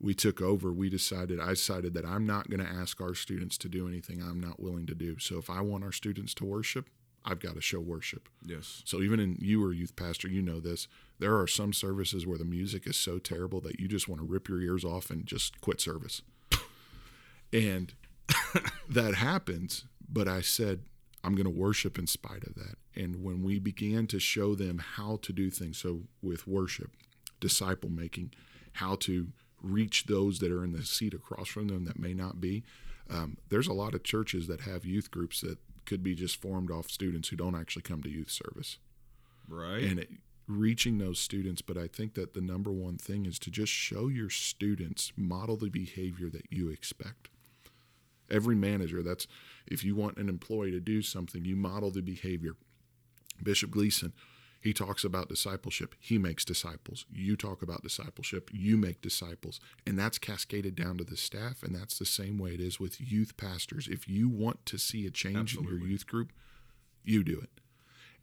[0.00, 3.56] we took over, we decided, I decided that I'm not going to ask our students
[3.58, 5.18] to do anything I'm not willing to do.
[5.18, 6.88] So if I want our students to worship,
[7.24, 8.28] I've got to show worship.
[8.44, 10.88] yes So even in you are youth pastor, you know this.
[11.18, 14.26] There are some services where the music is so terrible that you just want to
[14.26, 16.22] rip your ears off and just quit service.
[17.52, 17.94] And
[18.88, 20.80] that happens, but I said
[21.24, 22.76] I'm going to worship in spite of that.
[22.94, 26.90] And when we began to show them how to do things, so with worship,
[27.40, 28.32] disciple making,
[28.74, 29.28] how to
[29.62, 32.62] reach those that are in the seat across from them that may not be,
[33.08, 36.70] um, there's a lot of churches that have youth groups that could be just formed
[36.70, 38.78] off students who don't actually come to youth service.
[39.48, 39.82] Right.
[39.82, 40.10] And it,
[40.46, 44.08] reaching those students but i think that the number one thing is to just show
[44.08, 47.30] your students model the behavior that you expect
[48.30, 49.26] every manager that's
[49.66, 52.54] if you want an employee to do something you model the behavior
[53.42, 54.12] bishop gleason
[54.60, 55.94] He talks about discipleship.
[56.00, 57.04] He makes disciples.
[57.12, 58.48] You talk about discipleship.
[58.50, 59.60] You make disciples.
[59.86, 61.62] And that's cascaded down to the staff.
[61.62, 63.88] And that's the same way it is with youth pastors.
[63.88, 66.32] If you want to see a change in your youth group,
[67.04, 67.53] you do it.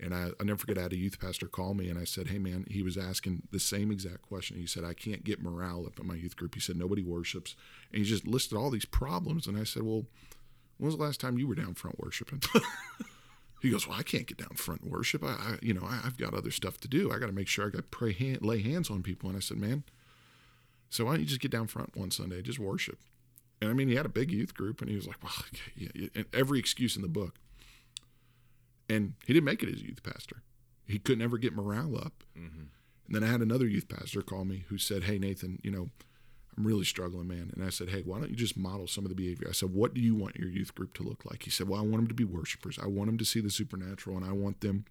[0.01, 2.39] And I, never forget, I had a youth pastor call me and I said, Hey,
[2.39, 4.57] man, he was asking the same exact question.
[4.57, 6.55] He said, I can't get morale up in my youth group.
[6.55, 7.55] He said, Nobody worships.
[7.91, 9.45] And he just listed all these problems.
[9.45, 10.05] And I said, Well,
[10.77, 12.41] when was the last time you were down front worshiping?
[13.61, 15.23] he goes, Well, I can't get down front and worship.
[15.23, 17.11] I, I you know, I, I've got other stuff to do.
[17.11, 19.29] I got to make sure I got pray, hand, lay hands on people.
[19.29, 19.83] And I said, Man,
[20.89, 22.97] so why don't you just get down front one Sunday, just worship?
[23.61, 25.71] And I mean, he had a big youth group, and he was like, "Well, okay,
[25.75, 27.35] yeah, yeah," and every excuse in the book."
[28.91, 30.43] And he didn't make it as a youth pastor.
[30.86, 32.25] He couldn't ever get morale up.
[32.38, 32.63] Mm-hmm.
[33.06, 35.89] And then I had another youth pastor call me who said, "Hey, Nathan, you know,
[36.58, 39.10] I'm really struggling, man." And I said, "Hey, why don't you just model some of
[39.10, 41.49] the behavior?" I said, "What do you want your youth group to look like?" He
[41.49, 42.77] said, "Well, I want them to be worshipers.
[42.82, 44.84] I want them to see the supernatural, and I want them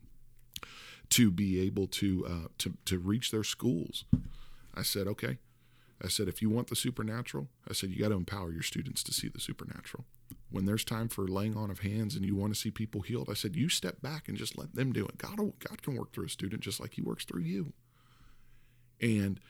[1.11, 4.05] to be able to uh, to to reach their schools."
[4.75, 5.37] I said, "Okay."
[6.03, 9.03] I said, if you want the supernatural, I said, you got to empower your students
[9.05, 10.05] to see the supernatural.
[10.51, 13.29] When there's time for laying on of hands and you want to see people healed,
[13.31, 15.19] I said, you step back and just let them do it.
[15.19, 17.73] God, God can work through a student just like he works through you.
[19.01, 19.41] And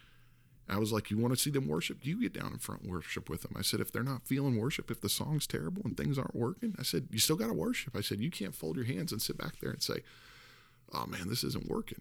[0.68, 1.98] I was like, you want to see them worship?
[2.02, 3.54] You get down in front worship with them.
[3.56, 6.74] I said, if they're not feeling worship, if the song's terrible and things aren't working,
[6.78, 7.96] I said, you still got to worship.
[7.96, 10.02] I said, you can't fold your hands and sit back there and say,
[10.92, 12.00] oh man, this isn't working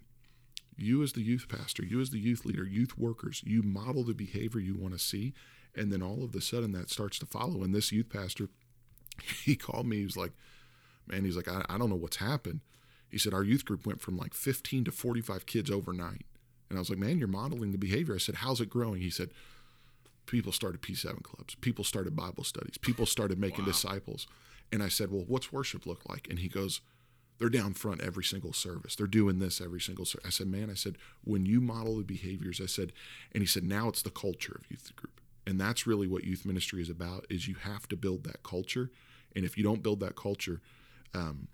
[0.81, 4.13] you as the youth pastor, you as the youth leader, youth workers, you model the
[4.13, 5.33] behavior you want to see,
[5.75, 7.63] and then all of a sudden that starts to follow.
[7.63, 8.49] And this youth pastor,
[9.43, 9.97] he called me.
[9.97, 10.31] He was like,
[11.07, 12.61] "Man, he's like, I, I don't know what's happened."
[13.09, 16.25] He said our youth group went from like 15 to 45 kids overnight,
[16.69, 19.09] and I was like, "Man, you're modeling the behavior." I said, "How's it growing?" He
[19.09, 19.29] said,
[20.25, 21.55] "People started P7 clubs.
[21.55, 22.77] People started Bible studies.
[22.77, 23.71] People started making Wow.
[23.71, 24.27] disciples."
[24.71, 26.81] And I said, "Well, what's worship look like?" And he goes,
[27.39, 28.95] they're down front every single service.
[28.95, 30.27] They're doing this every single service.
[30.27, 32.91] I said, man, I said, when you model the behaviors, I said,
[33.33, 35.21] and he said, now it's the culture of youth group.
[35.47, 38.91] And that's really what youth ministry is about is you have to build that culture.
[39.35, 40.61] And if you don't build that culture,
[41.13, 41.47] um,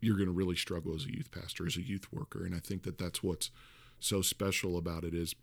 [0.00, 2.44] you're going to really struggle as a youth pastor, as a youth worker.
[2.44, 3.50] And I think that that's what's
[3.98, 5.34] so special about it is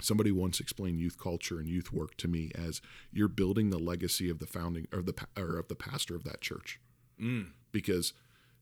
[0.00, 2.80] somebody once explained youth culture and youth work to me as
[3.12, 6.40] you're building the legacy of the founding or the or of the pastor of that
[6.40, 6.80] church
[7.20, 7.50] Mm.
[7.70, 8.12] because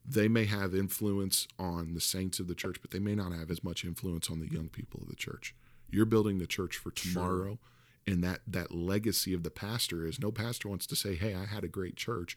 [0.04, 3.50] they may have influence on the saints of the church, but they may not have
[3.50, 5.54] as much influence on the young people of the church.
[5.90, 7.58] You're building the church for tomorrow,
[8.06, 11.46] and that that legacy of the pastor is no pastor wants to say, "Hey, I
[11.46, 12.36] had a great church."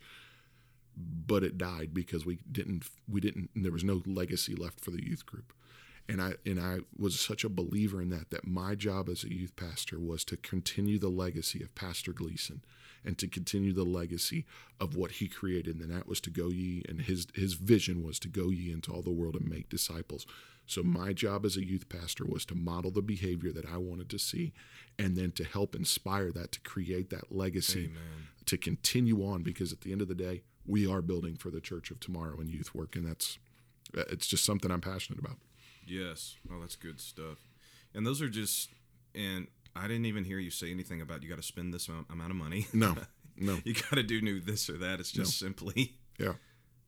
[0.98, 2.86] But it died because we didn't.
[3.08, 3.50] We didn't.
[3.56, 5.52] There was no legacy left for the youth group,
[6.08, 8.30] and I and I was such a believer in that.
[8.30, 12.62] That my job as a youth pastor was to continue the legacy of Pastor Gleason,
[13.06, 14.46] and to continue the legacy
[14.80, 18.20] of what he created and that was to go ye and his his vision was
[18.20, 20.26] to go ye into all the world and make disciples
[20.66, 24.10] so my job as a youth pastor was to model the behavior that I wanted
[24.10, 24.52] to see
[24.98, 28.28] and then to help inspire that to create that legacy Amen.
[28.48, 31.62] to continue on because at the end of the day we are building for the
[31.62, 33.38] church of tomorrow in youth work and that's
[33.94, 35.38] it's just something I'm passionate about
[35.86, 36.36] Yes.
[36.52, 37.38] Oh, that's good stuff.
[37.94, 38.70] And those are just,
[39.14, 42.32] and I didn't even hear you say anything about you got to spend this amount
[42.32, 42.68] of money.
[42.74, 42.96] no
[43.38, 45.00] no you got to do new this or that.
[45.00, 46.34] It's just simply yeah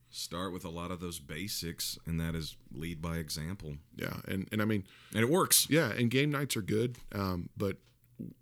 [0.10, 3.76] start with a lot of those basics, and that is lead by example.
[3.96, 4.84] yeah and and I mean
[5.14, 5.68] And it works.
[5.70, 7.78] Yeah, and game nights are good, um, but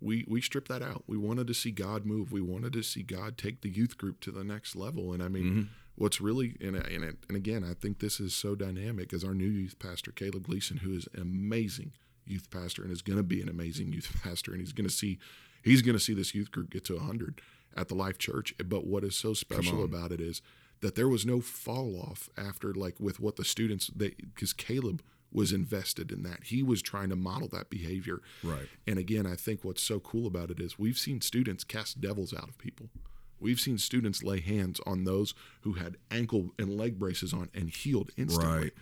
[0.00, 1.04] we we stripped that out.
[1.06, 2.32] We wanted to see God move.
[2.32, 5.12] We wanted to see God take the youth group to the next level.
[5.12, 9.12] And I mean, what's really and and and again, I think this is so dynamic
[9.12, 11.92] is our new youth pastor Caleb Gleason, who is an amazing
[12.26, 14.94] youth pastor and is going to be an amazing youth pastor, and he's going to
[14.94, 15.18] see
[15.62, 17.40] he's going to see this youth group get to hundred
[17.76, 18.54] at the Life Church.
[18.64, 20.42] But what is so special about it is
[20.80, 25.02] that there was no fall off after like with what the students they because Caleb
[25.32, 26.44] was invested in that.
[26.44, 28.20] He was trying to model that behavior.
[28.42, 28.68] Right.
[28.86, 32.32] And again, I think what's so cool about it is we've seen students cast devils
[32.32, 32.88] out of people.
[33.38, 37.68] We've seen students lay hands on those who had ankle and leg braces on and
[37.70, 38.56] healed instantly.
[38.58, 38.72] Right.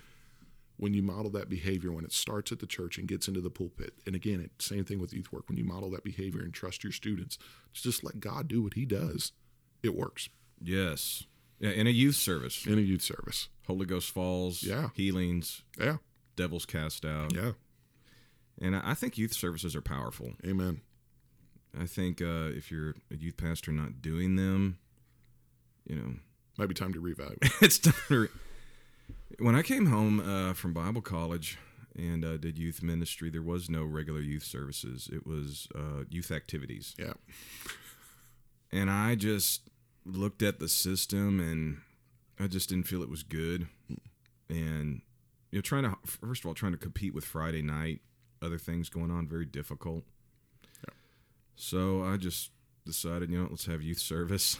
[0.76, 3.50] When you model that behavior, when it starts at the church and gets into the
[3.50, 5.48] pulpit, and again, it, same thing with youth work.
[5.48, 7.38] When you model that behavior and trust your students,
[7.72, 9.32] just let God do what He does.
[9.82, 10.28] It works
[10.60, 11.24] Yes.
[11.60, 13.48] Yeah, in a youth service, in a youth service.
[13.66, 14.88] Holy Ghost falls, Yeah.
[14.94, 15.98] healings, Yeah,
[16.36, 17.32] devils cast out.
[17.34, 17.52] yeah,
[18.60, 20.34] And I I think youth services are powerful.
[20.44, 20.80] Amen.
[21.80, 24.78] I think uh, if you're a youth pastor not doing them,
[25.86, 26.14] you know,
[26.56, 27.52] Might be time to reevaluate.
[27.62, 28.28] it's time to re-
[29.38, 31.58] when I came home uh, from Bible college
[31.96, 35.08] and uh, did youth ministry, there was no regular youth services.
[35.12, 37.14] It was uh, youth activities, yeah,
[38.72, 39.68] and I just
[40.04, 41.78] looked at the system and
[42.38, 43.68] I just didn't feel it was good.
[44.48, 45.02] And
[45.50, 48.00] you know, trying to first of all trying to compete with Friday night,
[48.42, 50.04] other things going on, very difficult.
[51.56, 52.50] So I just
[52.84, 54.58] decided, you know, let's have youth service,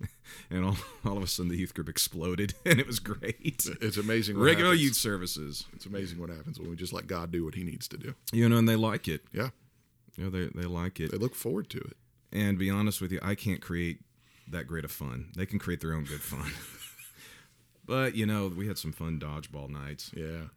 [0.50, 3.64] and all, all of a sudden the youth group exploded, and it was great.
[3.80, 4.36] It's amazing.
[4.38, 4.82] What Regular happens.
[4.84, 7.86] youth services, It's amazing what happens when we just let God do what He needs
[7.88, 8.14] to do.
[8.32, 9.22] you know, and they like it.
[9.32, 9.50] Yeah,
[10.16, 11.10] You know, they they like it.
[11.12, 11.96] they look forward to it.
[12.32, 14.00] And be honest with you, I can't create
[14.48, 15.28] that great of fun.
[15.36, 16.50] They can create their own good fun.
[17.86, 20.48] but you know, we had some fun dodgeball nights Yeah,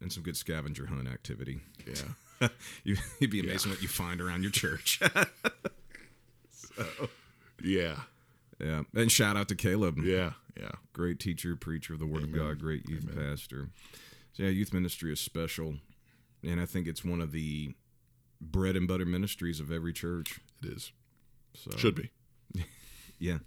[0.00, 1.60] and some good scavenger hunt activity.
[1.86, 1.94] yeah.
[2.84, 5.00] you, you'd be amazed what you find around your church.
[6.50, 6.84] so,
[7.62, 8.00] Yeah,
[8.58, 9.98] yeah, and shout out to Caleb.
[9.98, 10.72] yeah, yeah.
[10.92, 13.68] great teacher, preacher of the Word of God, great youth pastor.
[14.32, 15.74] So yeah, youth ministry is special,
[16.42, 17.74] and I think it's one of the
[18.40, 20.40] bread and butter ministries of every church.
[20.62, 20.92] It is.
[21.54, 22.10] So Should be.
[23.18, 23.38] yeah.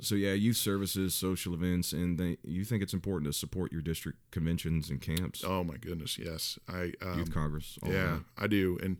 [0.00, 3.82] So yeah, youth services, social events, and they, you think it's important to support your
[3.82, 6.58] district conventions and camps, Oh my goodness, yes.
[6.68, 7.78] I um, youth congress.
[7.84, 8.18] Yeah.
[8.36, 8.78] I do.
[8.80, 8.98] And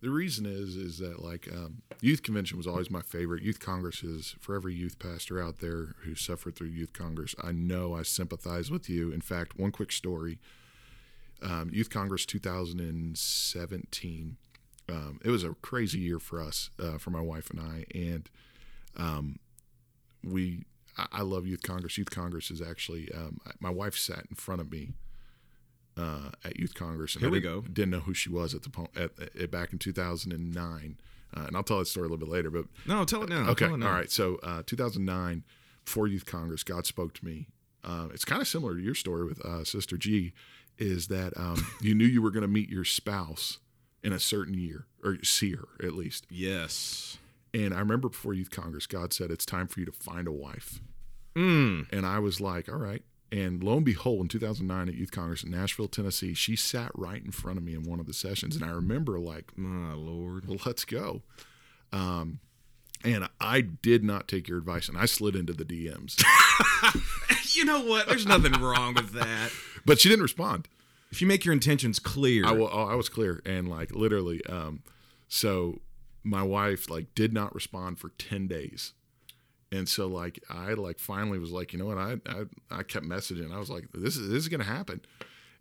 [0.00, 3.42] the reason is is that like um, youth convention was always my favorite.
[3.42, 7.34] Youth congress is for every youth pastor out there who suffered through youth congress.
[7.42, 9.10] I know I sympathize with you.
[9.10, 10.38] In fact, one quick story:
[11.42, 14.36] um, Youth Congress 2017.
[14.90, 18.30] Um, it was a crazy year for us, uh, for my wife and I, and
[18.96, 19.38] um,
[20.30, 20.64] we.
[21.12, 21.96] I love Youth Congress.
[21.96, 24.94] Youth Congress is actually um, my wife sat in front of me
[25.96, 27.68] uh, at Youth Congress, and Here I we didn't, go.
[27.68, 29.10] didn't know who she was at the po- at,
[29.40, 30.98] at back in 2009,
[31.36, 32.50] uh, and I'll tell that story a little bit later.
[32.50, 33.48] But No, tell it now.
[33.50, 33.92] okay, it now.
[33.92, 34.10] right.
[34.10, 35.44] So uh, 2009,
[35.84, 37.46] before Youth Congress, God spoke to me.
[37.84, 40.32] Uh, it's kind of similar to your story with uh, Sister G,
[40.78, 43.58] is that um, you knew you were going to meet your spouse
[44.02, 46.26] in a certain year, or see her at least.
[46.28, 47.18] Yes.
[47.64, 50.32] And I remember before Youth Congress, God said, It's time for you to find a
[50.32, 50.80] wife.
[51.34, 51.92] Mm.
[51.92, 53.02] And I was like, All right.
[53.30, 57.22] And lo and behold, in 2009 at Youth Congress in Nashville, Tennessee, she sat right
[57.22, 58.56] in front of me in one of the sessions.
[58.56, 60.46] And I remember, like, My lord.
[60.48, 61.22] well, let's go.
[61.92, 62.38] Um,
[63.04, 66.22] and I did not take your advice, and I slid into the DMs.
[67.54, 68.06] You know what?
[68.06, 69.50] There's nothing wrong with that.
[69.84, 70.68] but she didn't respond.
[71.10, 74.82] If you make your intentions clear, I, oh, I was clear, and like literally, um,
[75.28, 75.80] so
[76.28, 78.92] my wife like did not respond for ten days,
[79.72, 83.06] and so like I like finally was like, you know what, I I, I kept
[83.06, 83.52] messaging.
[83.54, 85.00] I was like, this is this is gonna happen,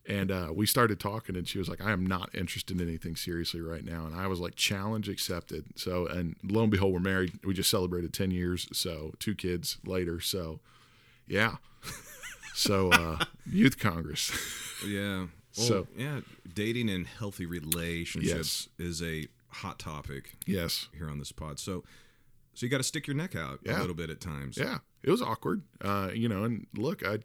[0.06, 3.16] and uh, we started talking, and she was like, I am not interested in anything
[3.16, 5.66] seriously right now, and I was like, challenge accepted.
[5.76, 7.40] So and lo and behold, we're married.
[7.44, 10.20] We just celebrated ten years, so two kids later.
[10.20, 10.60] So
[11.28, 11.56] yeah,
[12.56, 14.32] so uh, youth congress.
[14.86, 15.28] yeah.
[15.58, 16.20] Well, So- yeah,
[16.54, 20.88] dating and healthy relationships is a hot topic yes.
[20.96, 21.60] here on this pod.
[21.60, 21.84] So,
[22.54, 24.58] so you got to stick your neck out a little bit at times.
[24.58, 25.64] Yeah, it was awkward.
[25.82, 27.20] Uh, you know, and look, I.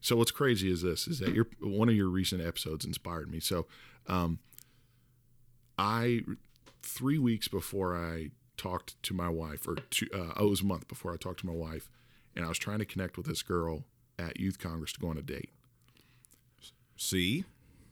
[0.00, 3.40] So what's crazy is this: is that your one of your recent episodes inspired me.
[3.40, 3.66] So,
[4.06, 4.38] um,
[5.76, 6.20] I
[6.82, 10.66] three weeks before I talked to my wife, or two, uh, oh, it was a
[10.66, 11.90] month before I talked to my wife,
[12.36, 13.84] and I was trying to connect with this girl
[14.18, 15.50] at Youth Congress to go on a date.
[16.96, 17.44] See,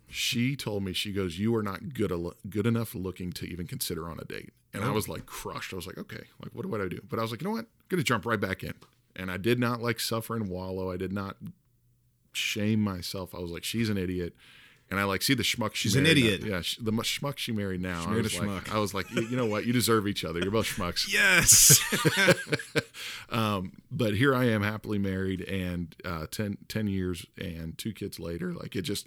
[0.09, 3.67] She told me she goes, "You are not good al- good enough looking to even
[3.67, 5.73] consider on a date." And I was like crushed.
[5.73, 7.53] I was like, "Okay, like what do I do?" But I was like, "You know
[7.53, 7.61] what?
[7.65, 8.75] I'm gonna jump right back in."
[9.17, 10.91] And I did not like suffer and wallow.
[10.91, 11.37] I did not
[12.33, 13.35] shame myself.
[13.35, 14.35] I was like, "She's an idiot."
[14.89, 16.43] And I like see the schmuck she She's an now- idiot.
[16.45, 18.05] Yeah, sh- the mu- schmuck she married now.
[18.05, 18.73] I married was a like, schmuck.
[18.73, 19.67] I was like, you, you know what?
[19.67, 20.39] You deserve each other.
[20.39, 21.13] You're both schmucks.
[21.13, 21.81] yes,
[23.31, 28.21] Um, but here I am happily married and uh, 10, 10 years and two kids
[28.21, 28.53] later.
[28.55, 29.07] Like it just,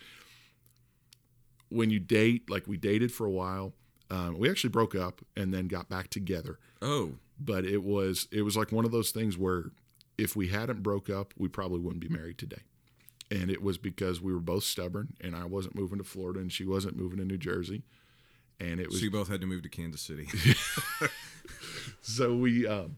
[1.69, 3.73] when you date, like we dated for a while,
[4.09, 6.59] um, we actually broke up and then got back together.
[6.81, 9.65] oh, But it was, it was like one of those things where
[10.17, 12.63] if we hadn't broke up, we probably wouldn't be married today.
[13.31, 16.51] And it was because we were both stubborn and I wasn't moving to Florida and
[16.51, 17.83] she wasn't moving to New Jersey.
[18.59, 20.27] And it was so you both had to move to Kansas City.
[22.01, 22.97] so we um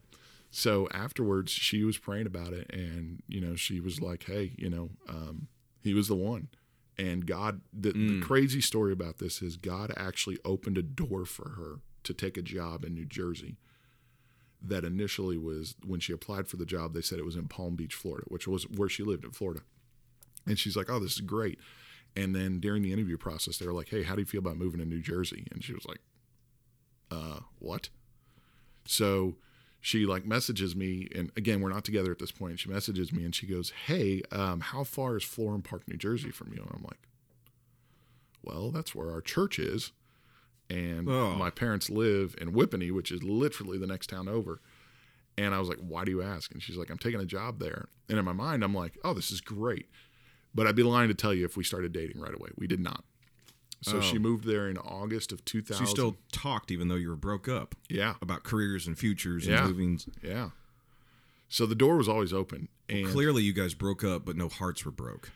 [0.49, 4.69] so afterwards she was praying about it and you know she was like hey you
[4.69, 5.47] know um
[5.81, 6.47] he was the one
[7.01, 11.49] and god the, the crazy story about this is god actually opened a door for
[11.51, 13.57] her to take a job in new jersey
[14.61, 17.75] that initially was when she applied for the job they said it was in palm
[17.75, 19.61] beach florida which was where she lived in florida.
[20.45, 21.59] And she's like oh this is great.
[22.15, 24.57] And then during the interview process they were like hey how do you feel about
[24.57, 25.47] moving to new jersey?
[25.51, 26.01] And she was like
[27.09, 27.89] uh what?
[28.85, 29.35] So
[29.81, 32.59] she like messages me, and again, we're not together at this point.
[32.59, 36.31] She messages me and she goes, "Hey, um, how far is Florham Park, New Jersey,
[36.31, 36.99] from you?" And I'm like,
[38.43, 39.91] "Well, that's where our church is,
[40.69, 41.35] and Oh.
[41.35, 44.61] my parents live in Whippany, which is literally the next town over."
[45.37, 47.59] And I was like, "Why do you ask?" And she's like, "I'm taking a job
[47.59, 49.87] there." And in my mind, I'm like, "Oh, this is great."
[50.53, 52.49] But I'd be lying to tell you if we started dating right away.
[52.57, 53.05] We did not.
[53.81, 54.01] So Oh.
[54.01, 55.75] she moved there in August of 2000.
[55.75, 59.47] So you still talked even though you were broke up yeah, about careers and futures
[59.47, 59.59] Yeah.
[59.65, 59.99] and moving.
[60.23, 60.51] yeah.
[61.49, 64.85] So the door was always open, and Clearly, you guys broke up, but no hearts
[64.85, 65.31] were broke.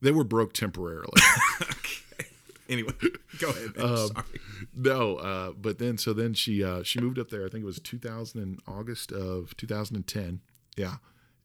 [0.00, 1.12] they were broke temporarily.
[1.62, 2.24] okay.
[2.68, 2.92] Anyway,
[3.38, 3.76] go ahead.
[3.76, 3.86] Man.
[3.86, 4.40] Um, Sorry.
[4.74, 7.44] no, uh, but then so then she uh, she moved up there.
[7.44, 10.40] I think it was 2000 in August of 2010.
[10.76, 10.96] Yeah,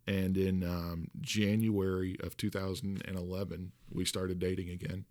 [0.08, 5.06] and in um, January of 2011 we started dating again,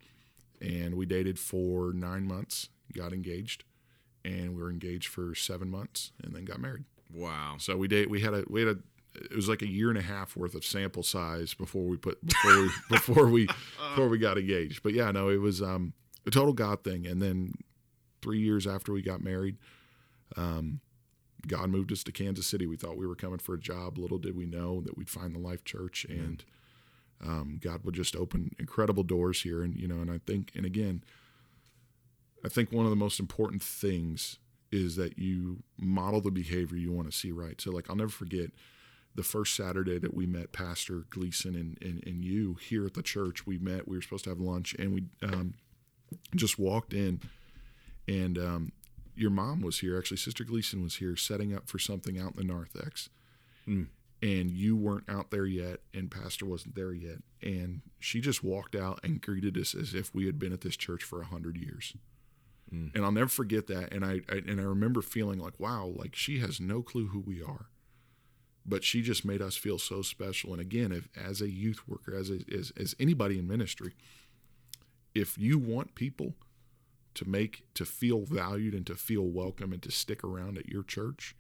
[0.61, 3.65] and we dated for nine months, got engaged,
[4.25, 6.85] and we were engaged for seven months, and then got married.
[7.13, 7.57] Wow.
[7.59, 8.79] So we date we had a we had a
[9.15, 12.25] it was like a year and a half worth of sample size before we put
[12.25, 13.49] before we before we
[13.91, 14.83] before we got engaged.
[14.83, 15.93] But yeah, no, it was um
[16.27, 17.07] a total God thing.
[17.07, 17.55] And then
[18.21, 19.57] three years after we got married,
[20.37, 20.81] um,
[21.47, 22.67] God moved us to Kansas City.
[22.67, 23.99] We thought we were coming for a job.
[23.99, 26.45] Little did we know that we'd find the Life Church and
[27.25, 29.63] um, God would just open incredible doors here.
[29.63, 31.03] And you know, and I think and again,
[32.45, 34.39] I think one of the most important things
[34.73, 37.61] is that you model the behavior you want to see right.
[37.61, 38.51] So like I'll never forget
[39.15, 43.03] the first Saturday that we met Pastor Gleason and, and, and you here at the
[43.03, 43.47] church.
[43.47, 45.55] We met, we were supposed to have lunch and we um,
[46.35, 47.21] just walked in
[48.07, 48.73] and um,
[49.15, 49.99] your mom was here.
[49.99, 53.09] Actually, Sister Gleason was here setting up for something out in the narthex.
[53.67, 53.87] Mm.
[54.23, 57.19] And you weren't out there yet, and Pastor wasn't there yet.
[57.43, 60.77] And she just walked out and greeted us as if we had been at this
[60.77, 61.95] church for a hundred years
[62.73, 62.95] mm.
[62.95, 63.93] and I'll never forget that.
[63.93, 67.21] And I, I and I remember feeling like, wow, like she has no clue who
[67.21, 67.67] we are,
[68.65, 70.53] but she just made us feel so special.
[70.53, 73.95] And again, if as a youth worker, as a, as as anybody in ministry,
[75.15, 76.35] if you want people
[77.15, 80.83] to make to feel valued and to feel welcome and to stick around at your
[80.83, 81.35] church,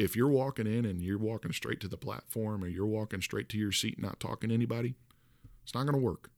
[0.00, 3.50] if you're walking in and you're walking straight to the platform or you're walking straight
[3.50, 4.94] to your seat, not talking to anybody,
[5.62, 6.30] it's not going to work.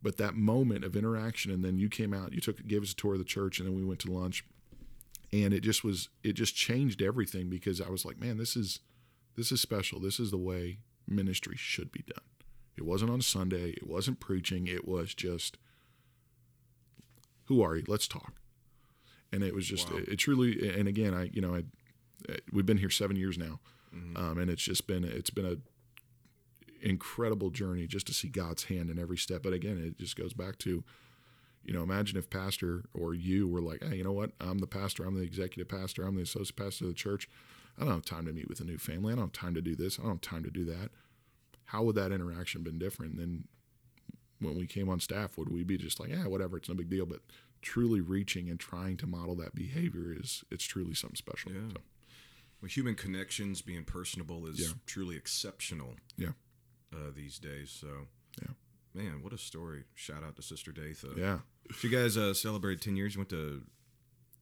[0.00, 2.94] But that moment of interaction and then you came out you took gave us a
[2.94, 4.44] tour of the church and then we went to lunch.
[5.32, 8.78] And it just was it just changed everything because i was like man this is
[9.36, 9.98] this is special.
[10.00, 12.24] This is the way ministry should be done.
[12.76, 13.70] It wasn't on sunday.
[13.70, 14.68] It wasn't preaching.
[14.68, 15.58] It was just
[17.46, 17.84] who are you?
[17.88, 18.34] Let's talk.
[19.32, 19.98] And it was just Wow.
[19.98, 21.64] it, it truly and again i you know i
[22.52, 23.60] we've been here seven years now
[24.16, 25.56] um, and it's just been it's been a
[26.82, 29.42] incredible journey just to see God's hand in every step.
[29.42, 30.84] But again, it just goes back to,
[31.64, 34.32] you know, imagine if pastor or you were like, hey, you know what?
[34.40, 35.04] I'm the pastor.
[35.04, 36.04] I'm the executive pastor.
[36.04, 37.28] I'm the associate pastor of the church.
[37.78, 39.12] I don't have time to meet with a new family.
[39.12, 39.98] I don't have time to do this.
[39.98, 40.90] I don't have time to do that.
[41.66, 43.48] How would that interaction been different than
[44.40, 45.36] when we came on staff?
[45.36, 47.06] Would we be just like, yeah, whatever, it's no big deal.
[47.06, 47.20] But
[47.62, 51.52] truly reaching and trying to model that behavior is it's truly something special.
[51.52, 51.68] Yeah.
[51.74, 51.80] So,
[52.60, 54.68] Well, human connections, being personable, is Yeah.
[54.86, 55.96] truly exceptional.
[56.16, 56.30] Yeah.
[56.92, 57.70] Uh, these days.
[57.70, 58.06] So.
[58.42, 58.54] Yeah.
[58.94, 59.84] Man, what a story!
[59.94, 61.16] Shout out to Sister Datha.
[61.18, 61.38] yeah.
[61.78, 63.14] So you guys uh, celebrated ten years.
[63.14, 63.62] You went to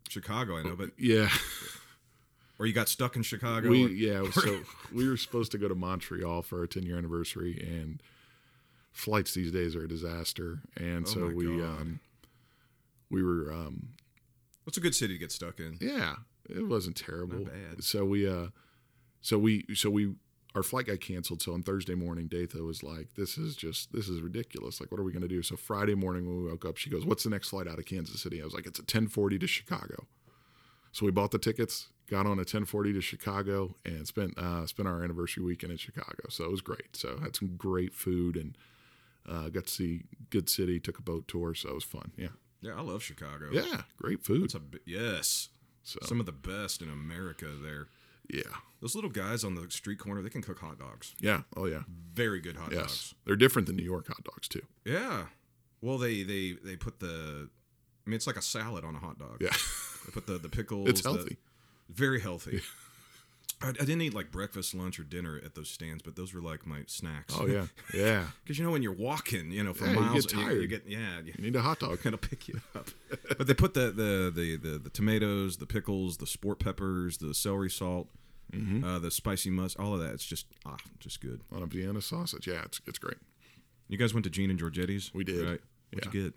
[0.09, 1.29] Chicago, I know, but Yeah.
[2.59, 3.69] or you got stuck in Chicago.
[3.69, 4.61] We or- yeah, so
[4.93, 8.01] we were supposed to go to Montreal for our 10 year anniversary, and
[8.93, 10.61] flights these days are a disaster.
[10.77, 11.99] And Oh so we um,
[13.11, 13.89] we were um,
[14.65, 15.79] What's a good city to get stuck in?
[15.81, 16.15] yeah,
[16.49, 17.47] it wasn't terrible.
[17.80, 18.49] So we uh,
[19.20, 20.14] so we so we
[20.55, 21.42] our flight got canceled.
[21.42, 24.80] So on Thursday morning, Datha was like, "This is just this is ridiculous.
[24.80, 26.90] Like, what are we going to do?" So Friday morning when we woke up, she
[26.90, 29.38] goes, "What's the next flight out of Kansas City?" I was like, "It's a 10:40
[29.40, 30.07] to Chicago."
[30.92, 34.86] So we bought the tickets, got on a 10:40 to Chicago, and spent uh, spent
[34.88, 36.28] our anniversary weekend in Chicago.
[36.28, 36.95] So it was great.
[36.95, 38.57] So had some great food and
[39.28, 40.78] uh, got to see good city.
[40.78, 42.12] Took a boat tour, so it was fun.
[42.16, 42.28] Yeah,
[42.61, 43.49] Yeah, I love Chicago.
[43.51, 44.45] yeah, great food.
[44.45, 45.49] It's a yes.
[45.85, 47.87] So Some of the best in America there.
[48.28, 48.43] yeah,
[48.80, 51.14] Those little guys on the street corner, they can cook hot dogs.
[51.20, 51.82] yeah, oh yeah,
[52.14, 52.80] Very good hot yes.
[52.80, 53.14] dogs.
[53.26, 54.62] They're different than New York hot dogs too.
[54.85, 55.26] Yeah.
[55.82, 57.51] Well, they they they put the.
[58.07, 59.39] I mean, it's like a salad on a hot dog.
[59.41, 59.51] Yeah,
[60.07, 60.89] They put the the pickles.
[60.89, 61.37] it's the- healthy.
[61.91, 62.62] very healthy.
[63.65, 66.41] I, I didn't eat like breakfast, lunch, or dinner at those stands, but those were
[66.41, 67.35] like my snacks.
[67.39, 68.27] Oh yeah, yeah.
[68.43, 70.67] Because you know when you're walking, you know for Yeah, you miles, get you, you
[70.69, 71.99] get yeah, you, You need a hot dog.
[72.05, 72.89] it'll pick you up.
[73.37, 77.35] but they put the the, the the the tomatoes, the pickles, the sport peppers, the
[77.35, 78.09] celery salt,
[78.53, 78.85] Mm-hmm.
[78.85, 80.12] uh, the spicy must, all of that.
[80.12, 81.41] It's just ah, just good.
[81.51, 82.47] on a Vienna sausage.
[82.47, 83.17] Yeah, it's it's great.
[83.89, 85.12] You guys went to Gene and Georgetti's.
[85.12, 85.41] We did.
[85.49, 85.61] Right?
[85.93, 86.21] What'd Yeah.
[86.21, 86.35] you get?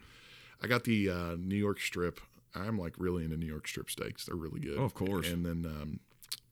[0.63, 2.19] I got the uh, New York strip.
[2.55, 4.25] I'm like really into New York strip steaks.
[4.25, 4.77] They're really good.
[4.79, 5.29] Oh, of course.
[5.29, 5.99] And then um,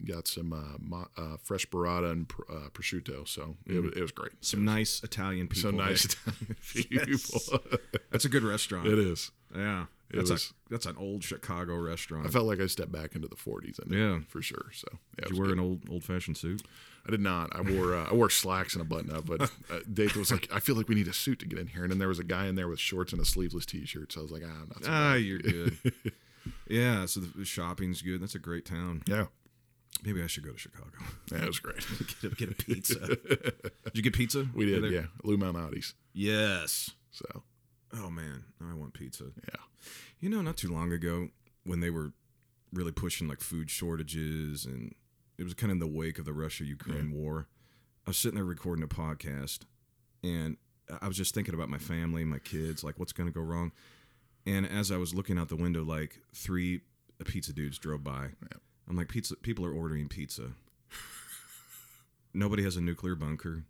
[0.04, 3.28] got some uh, mo- uh, fresh burrata and pr- uh, prosciutto.
[3.28, 4.34] So it, was, it was great.
[4.42, 5.72] Some nice Italian people.
[5.72, 6.34] so nice there.
[6.76, 7.60] Italian people.
[8.12, 8.88] That's a good restaurant.
[8.88, 9.32] it is.
[9.56, 9.86] Yeah.
[10.12, 10.52] It That's was.
[10.68, 12.28] a that's an old Chicago restaurant.
[12.28, 13.80] I felt like I stepped back into the 40s.
[13.80, 14.20] And Yeah.
[14.28, 14.68] for sure.
[14.74, 14.88] So
[15.18, 15.58] yeah, was you wear good.
[15.58, 16.62] an old old fashioned suit?
[17.08, 17.56] I did not.
[17.56, 20.48] I wore uh, I wore slacks and a button up, but uh, Dave was like,
[20.54, 22.18] "I feel like we need a suit to get in here." And then there was
[22.20, 24.12] a guy in there with shorts and a sleeveless T-shirt.
[24.14, 25.78] So I was like, "Ah, I'm not." So Ah, bad." you're good.
[26.68, 28.22] yeah, so the shopping's good.
[28.22, 29.04] That's a great town.
[29.08, 29.26] yeah,
[30.06, 30.92] Maybe I should go to Chicago.
[31.32, 31.84] That was great.
[32.22, 33.00] get, a, get a pizza.
[33.08, 34.48] did you get pizza?
[34.54, 35.06] We did, yeah.
[35.24, 35.96] Lou Malnati's.
[36.14, 36.92] Yes.
[37.12, 37.44] So
[37.94, 39.26] Oh man, I want pizza.
[39.48, 39.60] yeah,
[40.20, 41.30] You know, not too long ago
[41.64, 42.12] when they were
[42.74, 44.94] really pushing like food shortages and
[45.38, 47.48] it was kind of in the wake of the Russia Ukraine war.
[48.06, 49.60] I was sitting there recording a podcast
[50.24, 50.58] and
[51.02, 53.72] I was just thinking about my family, my kids, like what's going to go wrong.
[54.46, 56.82] And as I was looking out the window, like three
[57.24, 58.30] pizza dudes drove by.
[58.90, 59.36] I'm like, pizza.
[59.36, 60.52] People are ordering pizza.
[62.34, 63.64] Nobody has a nuclear bunker.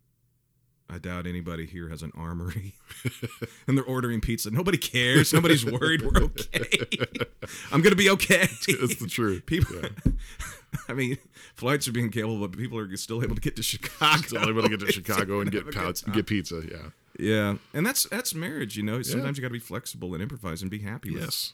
[0.89, 2.76] I doubt anybody here has an armory.
[3.68, 4.51] and they're ordering pizza.
[4.51, 5.34] Nobody cares.
[5.34, 6.03] Nobody's worried.
[6.03, 6.78] We're okay.
[7.72, 8.47] I'm gonna be okay.
[8.68, 9.45] it's the truth.
[9.45, 9.78] People.
[9.82, 10.11] Yeah.
[10.89, 11.18] I mean,
[11.55, 14.22] flights are being canceled, but people are still able to get to Chicago.
[14.28, 16.13] Still able to get to Chicago and get a good pouch, time.
[16.13, 16.61] get pizza.
[16.70, 16.89] Yeah.
[17.18, 18.76] Yeah, and that's that's marriage.
[18.76, 21.53] You know, sometimes you got to be flexible and improvise and be happy with, Yes.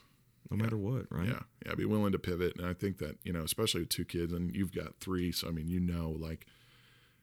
[0.56, 1.28] No matter what, right?
[1.28, 1.40] Yeah.
[1.66, 1.74] Yeah.
[1.74, 4.54] Be willing to pivot, and I think that you know, especially with two kids, and
[4.54, 6.46] you've got three, so I mean, you know, like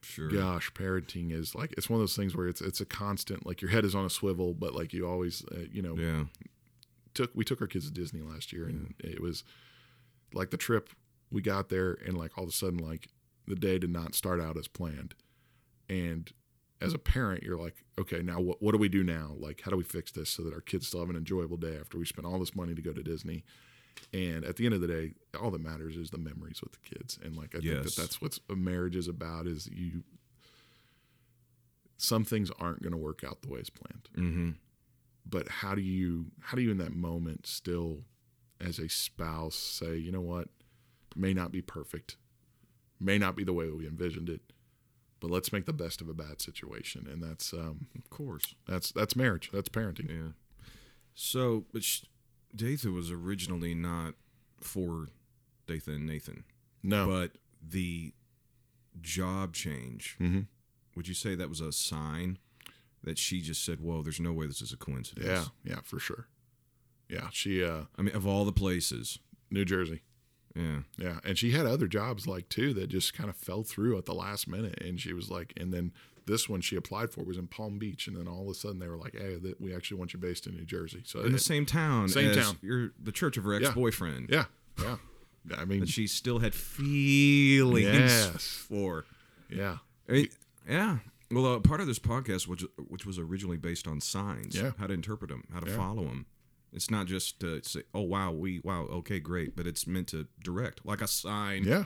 [0.02, 0.30] Sure.
[0.30, 3.46] gosh, parenting is like it's one of those things where it's it's a constant.
[3.46, 6.26] Like your head is on a swivel, but like you always, uh, you know, Yeah.
[7.14, 9.44] took we took our kids to Disney last year, and it was
[10.34, 10.90] like the trip.
[11.32, 13.10] We got there, and like all of a sudden, like
[13.46, 15.16] the day did not start out as planned.
[15.90, 16.32] And
[16.82, 18.62] as a parent, you're like, okay, now what?
[18.62, 19.36] What do we do now?
[19.38, 21.78] Like, how do we fix this so that our kids still have an enjoyable day
[21.80, 23.44] after we spent all this money to go to Disney?
[24.14, 26.80] And at the end of the day, all that matters is the memories with the
[26.96, 27.20] kids.
[27.22, 29.46] And like, I think that that's what a marriage is about.
[29.48, 30.04] Is you.
[31.98, 34.52] Some things aren't going to work out the way it's planned Mm-hmm.
[35.30, 38.04] but how do you how do you in that moment still
[38.62, 40.48] as a spouse say you know what
[41.16, 42.16] may not be perfect
[43.00, 44.42] may not be the way we envisioned it
[45.20, 48.56] but let's make the best of a bad situation and that's um Of course.
[48.68, 50.32] that's that's marriage that's parenting Yeah.
[51.14, 52.04] So, but sh-
[52.56, 54.14] Dathan was originally not
[54.62, 55.10] for
[55.68, 56.46] Dathan and Nathan,
[56.82, 58.14] no but the
[59.02, 60.16] job change.
[60.20, 60.48] Mhm.
[60.96, 62.38] Would you say that was a sign
[63.04, 65.26] that she just said, "Whoa, there's no way this is a coincidence"?
[65.28, 65.46] yeah
[65.76, 66.28] yeah for sure
[67.10, 69.20] yeah she uh I mean, of all the places.
[69.52, 70.02] new jersey
[70.56, 70.80] Yeah.
[70.97, 74.06] yeah and she had other jobs like too that just kind of fell through at
[74.06, 75.93] the last minute and she was like and then
[76.26, 78.80] this one she applied for was in palm beach and then all of a sudden
[78.80, 81.32] they were like hey that we actually want you based in new jersey so In
[81.32, 82.10] the same town.
[82.10, 82.58] Same town.
[82.62, 84.30] Your the church of her ex-boyfriend.
[84.32, 84.45] Yeah,
[84.82, 84.97] yeah.
[85.58, 88.43] I mean, she still had feelings Yes.
[88.45, 89.06] for.
[89.50, 89.78] yeah,
[90.08, 90.28] I mean,
[90.68, 90.97] yeah.
[91.32, 94.72] Well, uh, part of this podcast, which which was originally based on signs, Yeah.
[94.78, 95.78] how to interpret them, how to Yeah.
[95.78, 96.26] follow them.
[96.74, 100.28] It's not just to say, "Oh wow, we wow, okay, great," but it's meant to
[100.44, 101.86] direct, like a sign yeah,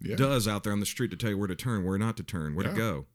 [0.00, 0.16] yeah.
[0.16, 2.22] does out there on the street to tell you where to turn, where not to
[2.22, 2.72] turn, where Yeah.
[2.72, 3.06] to go.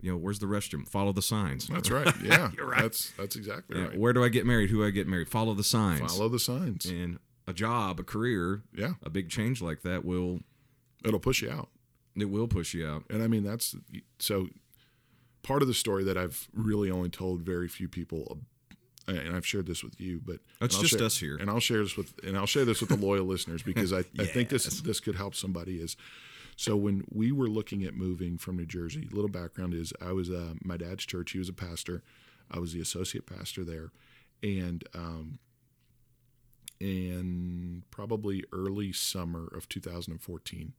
[0.00, 0.86] You know, where's the restroom?
[0.88, 1.66] Follow the signs.
[1.68, 2.12] That's right.
[2.22, 2.82] Yeah, You're right.
[2.82, 3.98] That's that's exactly Yeah, right.
[3.98, 4.70] Where do I get married?
[4.70, 5.28] Who do I get married?
[5.28, 6.12] Follow the signs.
[6.16, 6.84] Follow the signs.
[6.86, 10.40] And a job, a career, Yeah, a big change like that will
[11.04, 11.68] it'll push you out.
[12.14, 13.04] it will push you out.
[13.10, 13.74] And I mean, that's
[14.18, 14.48] so.
[15.42, 18.38] Part of the story that I've really only told very few people,
[19.16, 21.36] and I've shared this with you, but It's just share- us here.
[21.36, 24.04] and I'll share this with and I'll share this with the loyal listeners because I,
[24.18, 25.80] I think this this could help somebody.
[25.80, 25.96] Is
[26.56, 30.28] so when we were looking at moving from New Jersey, little background is I was
[30.30, 31.32] uh, my dad's church.
[31.32, 32.02] He was a pastor.
[32.50, 33.90] I was the associate pastor there,
[34.42, 35.38] and um,
[36.80, 40.72] in probably early summer of 2014,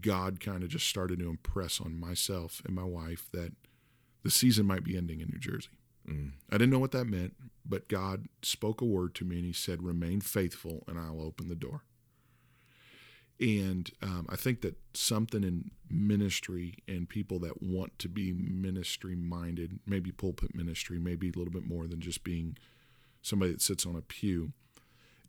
[0.00, 3.52] God kind of just started to impress on myself and my wife that
[4.22, 5.68] the season might be ending in New Jersey.
[6.08, 6.32] Mm.
[6.50, 7.34] I didn't know what that meant,
[7.64, 11.48] but God spoke a word to me and He said, Remain faithful and I'll open
[11.48, 11.82] the door.
[13.38, 19.14] And um, I think that something in ministry and people that want to be ministry
[19.14, 22.56] minded, maybe pulpit ministry, maybe a little bit more than just being
[23.20, 24.52] somebody that sits on a pew,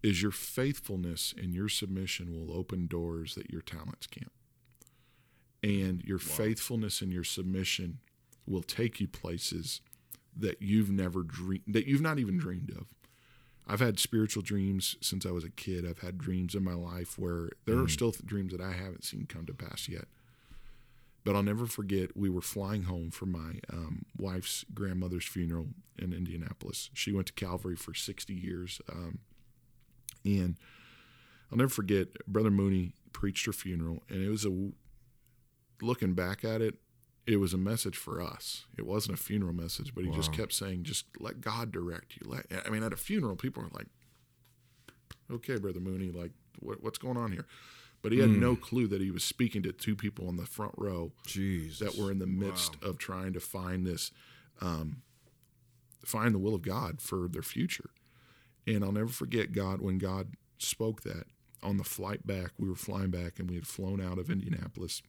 [0.02, 4.32] is your faithfulness and your submission will open doors that your talents can't.
[5.62, 8.00] And your faithfulness and your submission
[8.46, 9.82] will take you places
[10.40, 12.88] that you've never dreamed that you've not even dreamed of.
[13.70, 15.86] I've had spiritual dreams since I was a kid.
[15.86, 19.04] I've had dreams in my life where there are still th- dreams that I haven't
[19.04, 20.06] seen come to pass yet.
[21.26, 25.68] But I'll never forget we were flying home from my um, wife's grandmother's funeral
[26.00, 26.90] in Indianapolis.
[26.94, 28.80] She went to Calvary for 60 years.
[28.90, 29.20] Um,
[30.24, 30.56] and
[31.52, 34.70] I'll never forget, Brother Mooney preached her funeral, and it was a,
[35.82, 36.76] looking back at it,
[37.28, 38.66] it was a message for us.
[38.78, 42.22] It wasn't a funeral message, but he just kept saying, just let God direct you.
[42.26, 43.88] Let, I mean, at a funeral, people are like,
[45.30, 47.46] okay, brother Mooney, like what, what's going on here?
[48.02, 50.74] But he had no clue that he was speaking to two people in the front
[50.78, 51.80] row Jesus.
[51.80, 54.12] that were in the midst of trying to find this,
[54.62, 55.02] um,
[56.06, 57.90] find the will of God for their future.
[58.66, 61.26] And I'll never forget God when God spoke that
[61.62, 62.52] on the flight back.
[62.58, 65.02] We were flying back, and we had flown out of Indianapolis,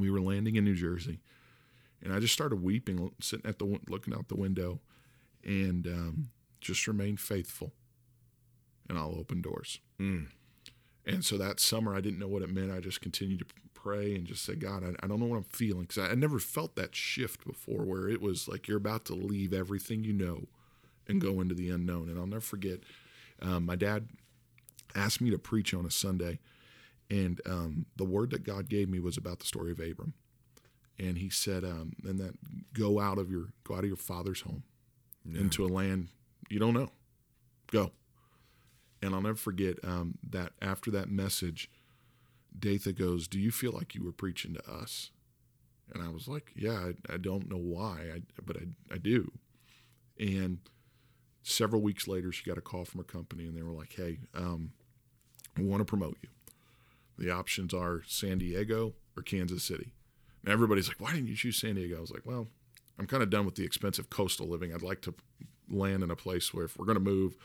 [0.00, 1.20] we were landing in New Jersey.
[2.02, 4.80] And I just started weeping, sitting at the looking out the window,
[5.42, 6.30] and um,
[6.60, 7.72] just remain faithful,
[8.88, 9.80] and I'll open doors.
[9.98, 10.26] Mm.
[11.06, 12.72] And so that summer, I didn't know what it meant.
[12.72, 15.44] I just continued to pray and just say, God, I, I don't know what I'm
[15.44, 19.04] feeling because I, I never felt that shift before where it was like you're about
[19.06, 20.48] to leave everything you know
[21.06, 22.08] and go into the unknown.
[22.08, 22.80] And I'll never forget,
[23.42, 24.08] um, my dad
[24.94, 26.38] asked me to preach on a Sunday,
[27.14, 30.14] and um, the word that God gave me was about the story of Abram.
[30.98, 32.34] And he said, um, and that
[32.72, 34.62] go out of your go out of your father's home
[35.32, 36.08] into a land
[36.48, 36.90] you don't know.
[37.70, 37.92] Go.
[39.02, 41.70] And I'll never forget um, that after that message,
[42.58, 45.10] Datha goes, Do you feel like you were preaching to us?
[45.92, 49.32] And I was like, Yeah, I, I don't know why, I, but I, I do.
[50.18, 50.58] And
[51.42, 54.18] several weeks later, she got a call from her company, and they were like, Hey,
[54.34, 54.72] um,
[55.56, 56.28] we want to promote you.
[57.18, 59.92] The options are San Diego or Kansas City.
[60.42, 61.96] And everybody's like, Why didn't you choose San Diego?
[61.96, 62.48] I was like, Well,
[62.98, 64.74] I'm kind of done with the expensive coastal living.
[64.74, 65.14] I'd like to
[65.68, 67.36] land in a place where if we're going to move,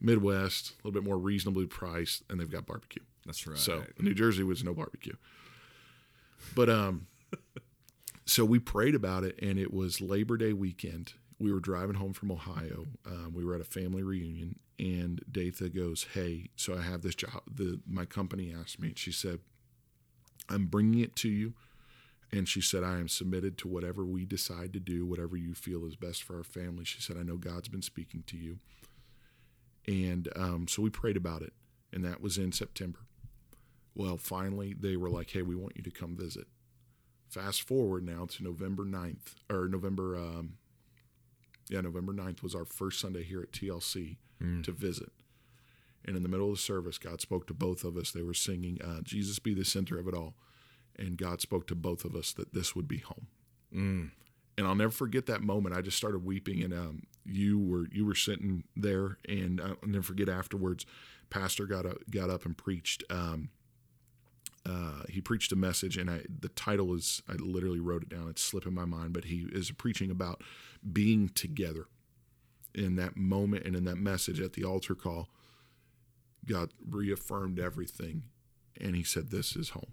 [0.00, 3.02] Midwest, a little bit more reasonably priced, and they've got barbecue.
[3.26, 3.58] That's right.
[3.58, 5.14] So New Jersey was no barbecue.
[6.54, 7.06] But um,
[8.26, 11.14] so we prayed about it, and it was Labor Day weekend.
[11.38, 12.86] We were driving home from Ohio.
[13.06, 17.14] Um, we were at a family reunion, and Datha goes, "Hey, so I have this
[17.14, 17.42] job.
[17.52, 18.92] The my company asked me.
[18.96, 19.40] She said,
[20.48, 21.54] I'm bringing it to you."
[22.32, 25.84] And she said, I am submitted to whatever we decide to do, whatever you feel
[25.86, 26.84] is best for our family.
[26.84, 28.58] She said, I know God's been speaking to you.
[29.86, 31.52] And um, so we prayed about it,
[31.92, 33.00] and that was in September.
[33.94, 36.46] Well, finally, they were like, hey, we want you to come visit.
[37.28, 40.54] Fast forward now to November 9th, or November, um,
[41.68, 44.16] yeah, November 9th was our first Sunday here at TLC
[44.62, 45.10] to visit.
[46.04, 48.10] And in the middle of the service, God spoke to both of us.
[48.10, 50.34] They were singing, uh, Jesus be the center of it all.
[50.96, 53.26] And God spoke to both of us that this would be home
[53.74, 54.10] Mm.
[54.58, 55.74] and I'll never forget that moment.
[55.74, 60.04] I just started weeping, and um, you were you were sitting there, and I'll never
[60.04, 60.86] forget afterwards.
[61.30, 63.02] Pastor got up, got up and preached.
[63.10, 63.48] Um,
[64.66, 68.28] uh, he preached a message, and I, the title is I literally wrote it down.
[68.28, 70.42] It's slipping my mind, but he is preaching about
[70.92, 71.86] being together.
[72.74, 75.28] In that moment and in that message at the altar call,
[76.44, 78.24] God reaffirmed everything,
[78.80, 79.92] and He said, "This is home."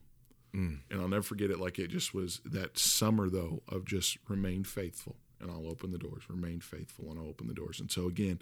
[0.53, 0.79] Mm.
[0.89, 4.63] And I'll never forget it like it just was that summer though of just remain
[4.63, 7.79] faithful and I'll open the doors, remain faithful and I'll open the doors.
[7.79, 8.41] And so again,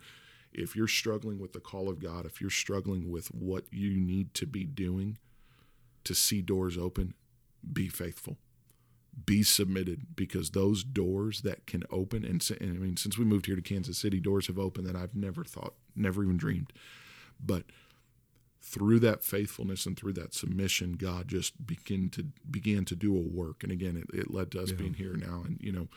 [0.52, 4.34] if you're struggling with the call of God, if you're struggling with what you need
[4.36, 5.18] to be doing
[6.04, 7.14] to see doors open,
[7.72, 8.38] be faithful.
[9.26, 13.48] Be submitted because those doors that can open and, and I mean since we moved
[13.48, 16.72] here to Kansas City, doors have opened that I've never thought, never even dreamed.
[17.44, 17.66] But
[18.62, 23.22] through that faithfulness and through that submission, God just began to began to do a
[23.22, 23.64] work.
[23.64, 25.44] And again, it, it led to us being here now.
[25.46, 25.88] And you know,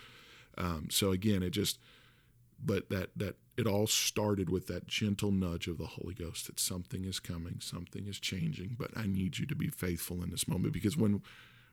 [0.56, 1.78] um, so again, it just,
[2.64, 6.58] but that that it all started with that gentle nudge of the Holy Ghost that
[6.58, 8.76] something is coming, something is changing.
[8.78, 11.22] But I need you to be faithful in this moment because when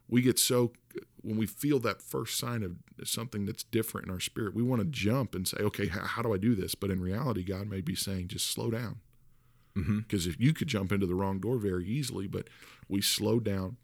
[0.10, 0.74] we get so
[1.22, 4.82] when we feel that first sign of something that's different in our spirit, we want
[4.82, 6.76] to jump and say, okay, how, how do I do this?
[6.76, 9.00] But in reality, God may be saying, just slow down
[9.78, 10.00] Mm-hmm.
[10.00, 12.48] because if you could jump into the wrong door very easily, but
[12.90, 13.78] we slowed down.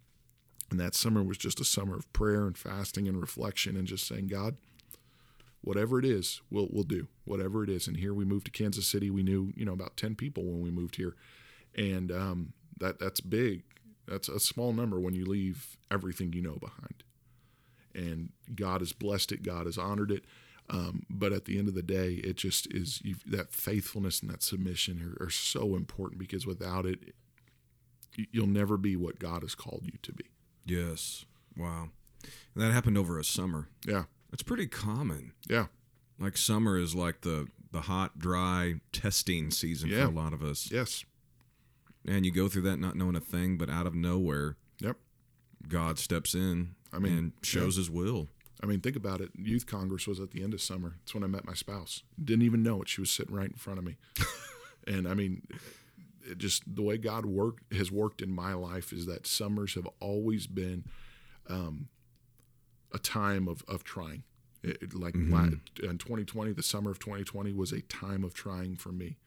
[0.72, 4.08] And that summer was just a summer of prayer and fasting and reflection and just
[4.08, 4.58] saying, God,
[5.62, 7.88] whatever it is, we'll we'll do whatever it is.
[7.88, 9.12] And here we moved to Kansas City.
[9.12, 11.16] We knew you know about ten people when we moved here,
[11.76, 13.64] and um, that that's big.
[14.08, 17.04] That's a small number when you leave everything you know behind.
[17.94, 19.42] And God has blessed it.
[19.44, 20.26] God has honored it.
[20.70, 24.30] Um, but at the end of the day, it just is you've, that faithfulness and
[24.32, 27.14] that submission are, are so important because without it,
[28.16, 30.26] you- you'll never be what God has called you to be.
[30.66, 31.26] Yes.
[31.56, 31.90] Wow.
[32.24, 33.70] And that happened over a summer.
[33.86, 35.34] Yeah, It's pretty common.
[35.48, 35.68] yeah,
[36.20, 40.06] Like summer is like the the hot, dry testing season Yeah.
[40.06, 40.72] for a lot of us.
[40.72, 41.04] yes,
[42.08, 44.98] And you go through that not knowing a thing, but out of nowhere, yep.
[45.68, 48.28] God steps in I mean, and shows his will.
[48.62, 49.32] I mean, think about it.
[49.36, 50.96] Youth Congress was at the end of summer.
[51.04, 52.04] It's when I met my spouse.
[52.24, 52.88] Didn't even know it.
[52.90, 53.98] She was sitting right in front of me.
[54.88, 55.42] and I mean,
[56.30, 59.88] it just the way God worked has worked in my life is that summers have
[60.00, 60.86] always been
[61.50, 61.90] um,
[62.94, 64.24] a time of of trying.
[64.64, 65.50] It, it- like la-
[65.84, 69.18] in 2020, the summer of 2020 was a time of trying for me.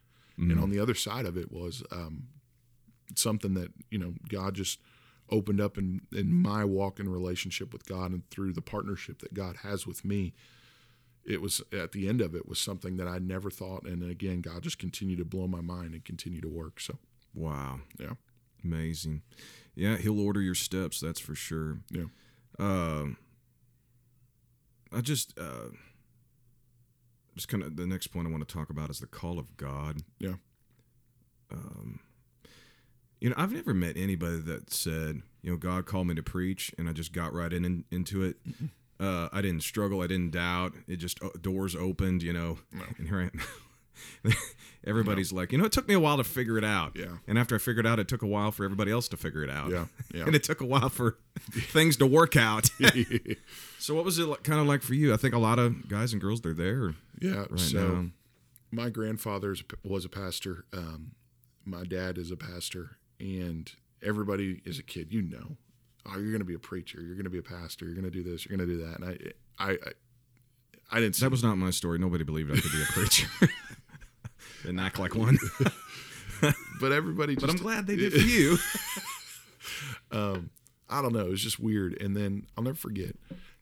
[0.53, 2.29] And on the other side of it was um,
[3.17, 4.81] something that you know God just
[5.31, 9.35] opened up in in my walk in relationship with God and through the partnership that
[9.35, 10.33] God has with me.
[11.25, 14.41] It was at the end of it was something that I never thought, and again,
[14.41, 16.81] God just continued to blow my mind and continue to work.
[16.81, 16.97] So
[17.35, 17.81] Wow.
[18.01, 18.15] yeah,
[18.65, 19.23] Amazing.
[19.75, 21.81] Yeah, he'll order your steps, that's for sure.
[21.91, 22.05] yeah,
[22.59, 23.19] Um,
[24.91, 25.69] I just, uh,
[27.37, 29.57] just kind of the next point I want to talk about is the call of
[29.59, 30.03] God.
[30.19, 30.35] yeah,
[31.53, 32.01] Um,
[33.21, 36.73] you know, I've never met anybody that said, you know, God called me to preach,
[36.79, 38.37] and I just got right in, in into it.
[39.01, 40.03] Uh, I didn't struggle.
[40.03, 40.73] I didn't doubt.
[40.87, 42.59] It just uh, doors opened, you know.
[42.73, 42.83] No.
[42.99, 44.33] And here I am.
[44.87, 46.93] Everybody's like, you know, it took me a while to figure it out.
[46.97, 47.19] Yeah.
[47.27, 49.43] And after I figured it out, it took a while for everybody else to figure
[49.43, 49.71] it out.
[49.71, 50.25] yeah, yeah.
[50.25, 51.19] And it took a while for
[51.53, 52.71] things to work out.
[53.79, 55.13] so, what was it like, kind of like for you?
[55.13, 57.47] I think a lot of guys and girls they're there yeah.
[57.51, 58.11] right so now.
[58.71, 60.65] my grandfather was a pastor.
[60.73, 61.13] Um,
[61.65, 63.71] my dad is a pastor, and
[64.03, 65.13] everybody is a kid.
[65.13, 65.57] You know,
[66.07, 67.01] oh, you're going to be a preacher.
[67.01, 67.85] You're going to be a pastor.
[67.85, 68.47] You're going to do this.
[68.47, 69.01] You're going to do that.
[69.01, 69.05] And
[69.59, 69.77] I, I, I,
[70.91, 71.17] I didn't.
[71.17, 71.99] That was not my story.
[71.99, 73.29] Nobody believed I could be a preacher.
[74.63, 75.39] Didn't act like one.
[76.81, 77.35] but everybody.
[77.35, 78.59] Just, But I'm glad they did for you.
[80.11, 80.51] um,
[80.89, 81.27] I don't know.
[81.27, 82.01] It was just weird.
[82.01, 83.17] And then I'll never forget.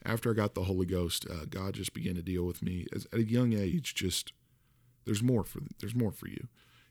[0.05, 3.07] After I got the Holy Ghost, uh, God just began to deal with me As,
[3.13, 3.95] at a young age.
[3.95, 4.33] Just
[5.05, 6.47] there's more for there's more for you.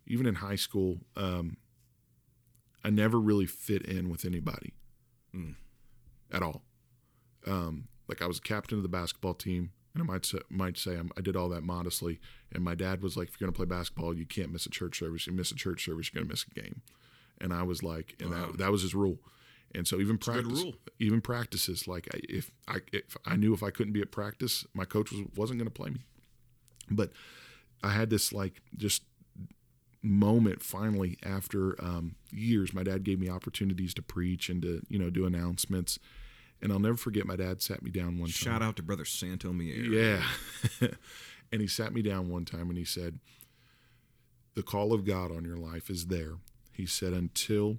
[0.06, 1.58] Even in high school, um,
[2.86, 4.74] I never really fit in with anybody
[5.36, 5.56] Mm.
[6.32, 6.64] at all.
[7.48, 10.96] Um, like I was captain of the basketball team, and I might say, might say
[10.96, 12.20] I'm, I did all that modestly.
[12.52, 14.70] And my dad was like, "If you're going to play basketball, you can't miss a
[14.70, 15.26] church service.
[15.28, 16.82] You miss a church service, you're going to miss a game."
[17.42, 18.48] And I was like, and Wow.
[18.52, 19.18] that, that was his rule.
[19.74, 20.76] And so even a practice, rule.
[21.00, 24.86] even practices, like if I if I knew if I couldn't be at practice, my
[24.86, 26.02] coach was wasn't going to play me.
[26.90, 27.12] But
[27.84, 29.04] I had this like just
[30.06, 32.74] moment finally after um, years.
[32.74, 36.00] My dad gave me opportunities to preach and to you know do announcements,
[36.62, 37.26] and I'll never forget.
[37.26, 38.34] My dad sat me down one time.
[38.34, 39.76] Shout out to brother Santo Mier.
[39.76, 40.24] Yeah.
[41.52, 43.20] and he sat me down one time and he said,
[44.56, 46.34] The call of God on your life is there.
[46.72, 47.78] He said, Until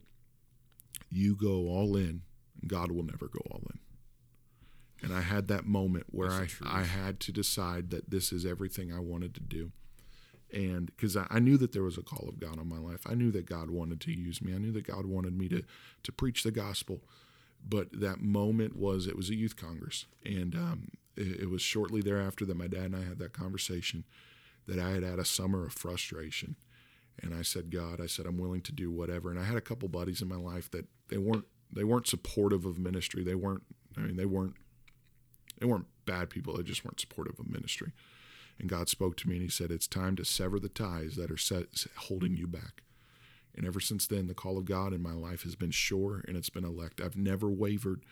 [1.11, 2.23] you go all in,
[2.67, 3.79] God will never go all in.
[5.03, 6.81] And I had that moment where That's I.
[6.81, 9.73] I had to decide that this is everything I wanted to do.
[10.57, 13.07] And because I, I knew that there was a call of God on my life,
[13.07, 14.55] I knew that God wanted to use me.
[14.55, 15.63] I knew that God wanted me to,
[16.03, 17.01] to preach the gospel.
[17.69, 22.01] But that moment was it was a youth congress and um, it, it was shortly
[22.01, 24.05] thereafter that my dad and i had that conversation
[24.69, 26.57] that i had had a summer of frustration.
[27.21, 29.31] And i said god i said i'm willing to do whatever.
[29.31, 32.65] And i had a couple buddies in my life that they weren't they weren't supportive
[32.65, 33.25] of ministry.
[33.25, 33.65] They weren't
[33.97, 34.55] i mean they weren't
[35.59, 36.57] they weren't bad people.
[36.57, 37.93] They just weren't supportive of ministry
[38.59, 41.31] and god spoke to me and he said it's time to sever the ties that
[41.31, 42.83] are set, holding you back
[43.57, 46.37] and ever since then, the call of God in my life has been sure and
[46.37, 47.01] it's been elect.
[47.01, 48.03] I've never wavered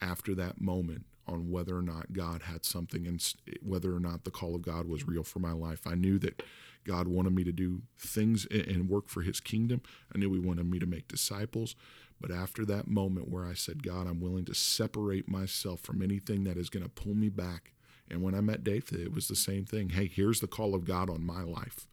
[0.00, 3.22] after that moment on whether or not God had something and
[3.62, 5.86] whether or not the call of God was real for my life.
[5.86, 6.42] I knew that
[6.84, 9.82] God wanted me to do things and work for his kingdom.
[10.14, 11.76] I knew he wanted me to make disciples.
[12.20, 16.44] But after that moment where I said, God, I'm willing to separate myself from anything
[16.44, 17.72] that is going to pull me back.
[18.14, 19.90] And when I met David, it was the same thing.
[19.90, 21.86] Hey, here's the call of God on my life.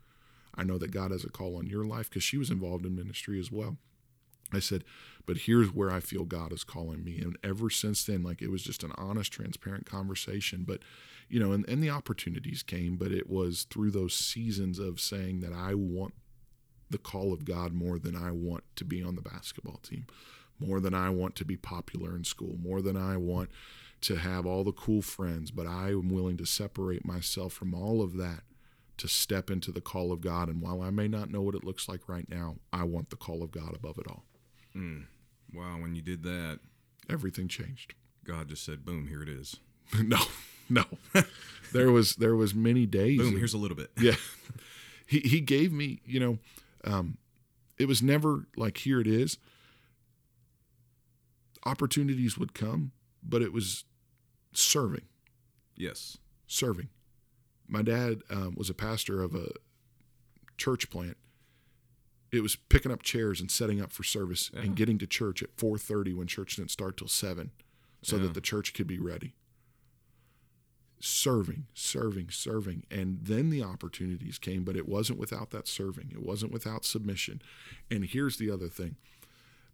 [0.54, 2.96] I know that God has a call on your life because she was involved in
[2.96, 3.78] ministry as well.
[4.54, 4.84] I said,
[5.26, 7.20] but here's where I feel God is calling me.
[7.20, 10.64] And ever since then, like it was just an honest, transparent conversation.
[10.68, 10.82] But,
[11.28, 15.40] you know, and, and the opportunities came, but it was through those seasons of saying
[15.40, 16.14] that I want
[16.90, 20.06] the call of God more than I want to be on the basketball team,
[20.60, 23.50] more than I want to be popular in school, more than I want
[24.02, 25.52] to have all the cool friends.
[25.52, 28.42] But I am willing to separate myself from all of that
[28.98, 30.50] to step into the call of God.
[30.50, 33.16] And while I may not know what it looks like right now, I want the
[33.16, 34.26] call of God above it all.
[34.76, 35.06] Mm.
[35.54, 36.60] Wow, when you did that,
[37.10, 37.94] Everything changed.
[38.24, 39.58] God just said, "Boom, here it is.
[40.02, 40.20] no,
[40.70, 40.86] no.
[41.74, 43.20] there was there was many days.
[43.20, 44.16] Boom, of- here's a little bit." yeah.
[45.06, 46.38] He he gave me, you know,
[46.86, 47.18] um,
[47.78, 49.38] it was never like here it is.
[51.66, 52.92] Opportunities would come,
[53.22, 53.84] but it was
[54.54, 55.06] serving.
[55.76, 56.18] Yes.
[56.48, 56.90] serving.
[57.68, 59.52] My dad um, was a pastor of a
[60.58, 61.16] church plant.
[62.32, 64.62] It was picking up chairs and setting up for service Yeah.
[64.62, 67.52] and getting to church at 4:30 when church didn't start till 7
[68.04, 68.24] so Yeah.
[68.24, 69.34] that the church could be ready.
[71.00, 72.84] Serving, serving, serving.
[72.92, 76.12] And then the opportunities came, but it wasn't without that serving.
[76.12, 77.42] It wasn't without submission.
[77.90, 78.98] And here's the other thing.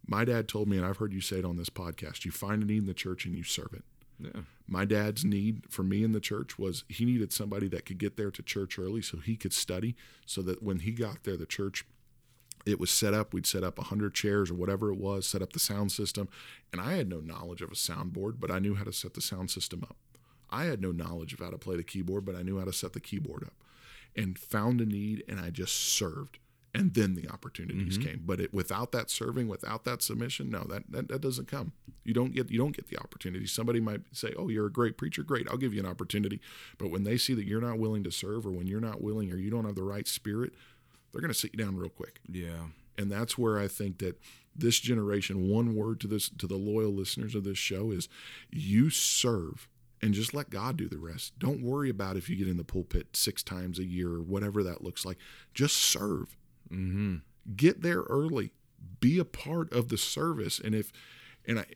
[0.06, 2.62] My dad told me, and I've heard you say it on this podcast, you find
[2.62, 3.84] a need in the church and you serve it.
[4.20, 4.42] Yeah.
[4.66, 8.16] My dad's need for me in the church was he needed somebody that could get
[8.16, 9.96] there to church early so he could study,
[10.26, 11.84] so that when he got there, the church
[12.66, 13.32] it was set up.
[13.32, 16.28] We'd set up a 100 chairs or whatever it was, set up the sound system.
[16.72, 19.20] And I had no knowledge of a soundboard, but I knew how to set the
[19.20, 19.96] sound system up.
[20.50, 22.72] I had no knowledge of how to play the keyboard, but I knew how to
[22.72, 23.54] set the keyboard up
[24.16, 26.38] and found a need and I just served.
[26.78, 28.08] And then the opportunities mm-hmm.
[28.08, 28.22] came.
[28.24, 31.72] But it, without that serving, without that submission, no, that, that that doesn't come.
[32.04, 33.46] You don't get you don't get the opportunity.
[33.46, 35.22] Somebody might say, "Oh, you're a great preacher.
[35.22, 36.40] Great, I'll give you an opportunity."
[36.78, 39.32] But when they see that you're not willing to serve, or when you're not willing,
[39.32, 40.54] or you don't have the right spirit,
[41.12, 42.68] they're going to sit you down real quick Yeah.
[42.96, 44.20] and that's where I think that
[44.54, 48.08] this generation, one word to this to the loyal listeners of this show is
[48.50, 49.68] you serve
[50.02, 51.38] and just let God do the rest.
[51.38, 54.62] Don't worry about if you get in the pulpit six times a year or whatever
[54.62, 55.18] that looks like.
[55.54, 56.36] Just serve.
[56.72, 57.16] Mm-hmm.
[57.56, 58.52] Get there early.
[59.00, 60.60] Be a part of the service.
[60.60, 60.92] And if
[61.46, 61.66] and I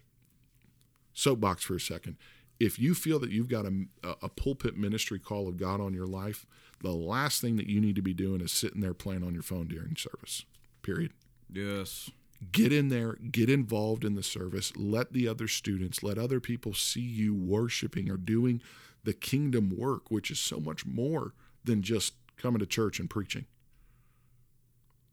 [1.12, 2.16] soapbox for a second.
[2.58, 3.86] If you feel that you've got a,
[4.22, 6.46] a pulpit ministry call of God on your life,
[6.80, 9.42] the last thing that you need to be doing is sitting there playing on your
[9.42, 10.44] phone during service.
[10.82, 11.12] Period
[11.52, 12.10] Yes.
[12.50, 16.72] get in there, get involved in the service, let the other students, let other people
[16.74, 18.60] see you worshiping or doing
[19.04, 21.34] the kingdom work, which is so much more
[21.64, 23.46] than just coming to church and preaching.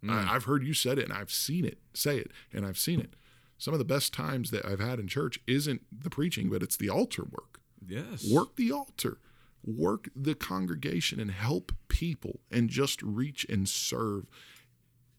[0.07, 0.29] I, hmm.
[0.29, 3.15] I've heard you said it and I've seen it, say it, and I've seen it.
[3.57, 6.77] Some of the best times that I've had in church isn't the preaching, but it's
[6.77, 7.59] the altar work.
[7.85, 8.29] Yes.
[8.31, 9.17] Work the altar,
[9.65, 14.27] work the congregation, and help people, and just reach and serve,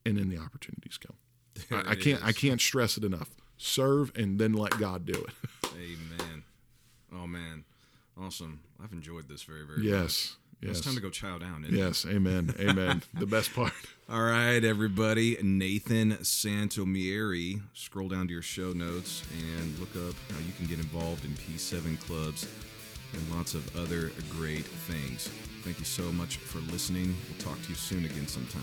[0.07, 1.17] and then the opportunities come.
[1.71, 3.31] I, I can't I can't stress it enough.
[3.59, 5.35] Serve and then let God do it.
[5.75, 6.45] Amen.
[7.13, 7.65] Oh man,
[8.19, 8.61] awesome.
[8.83, 9.83] I've enjoyed this very very.
[10.35, 10.37] much.
[10.61, 10.77] Yes.
[10.77, 11.65] It's time to go chow down.
[11.71, 12.05] yes.
[12.05, 12.17] It?
[12.17, 12.55] Amen.
[12.61, 13.03] Amen.
[13.15, 13.73] the best part.
[14.11, 15.39] All right, everybody.
[15.43, 17.63] Nathan Santomieri.
[17.73, 21.31] Scroll down to your show notes and look up how you can get involved in
[21.33, 22.47] P7 clubs
[23.13, 25.29] and lots of other great things.
[25.63, 27.17] Thank you so much for listening.
[27.29, 28.61] We'll talk to you soon again sometime.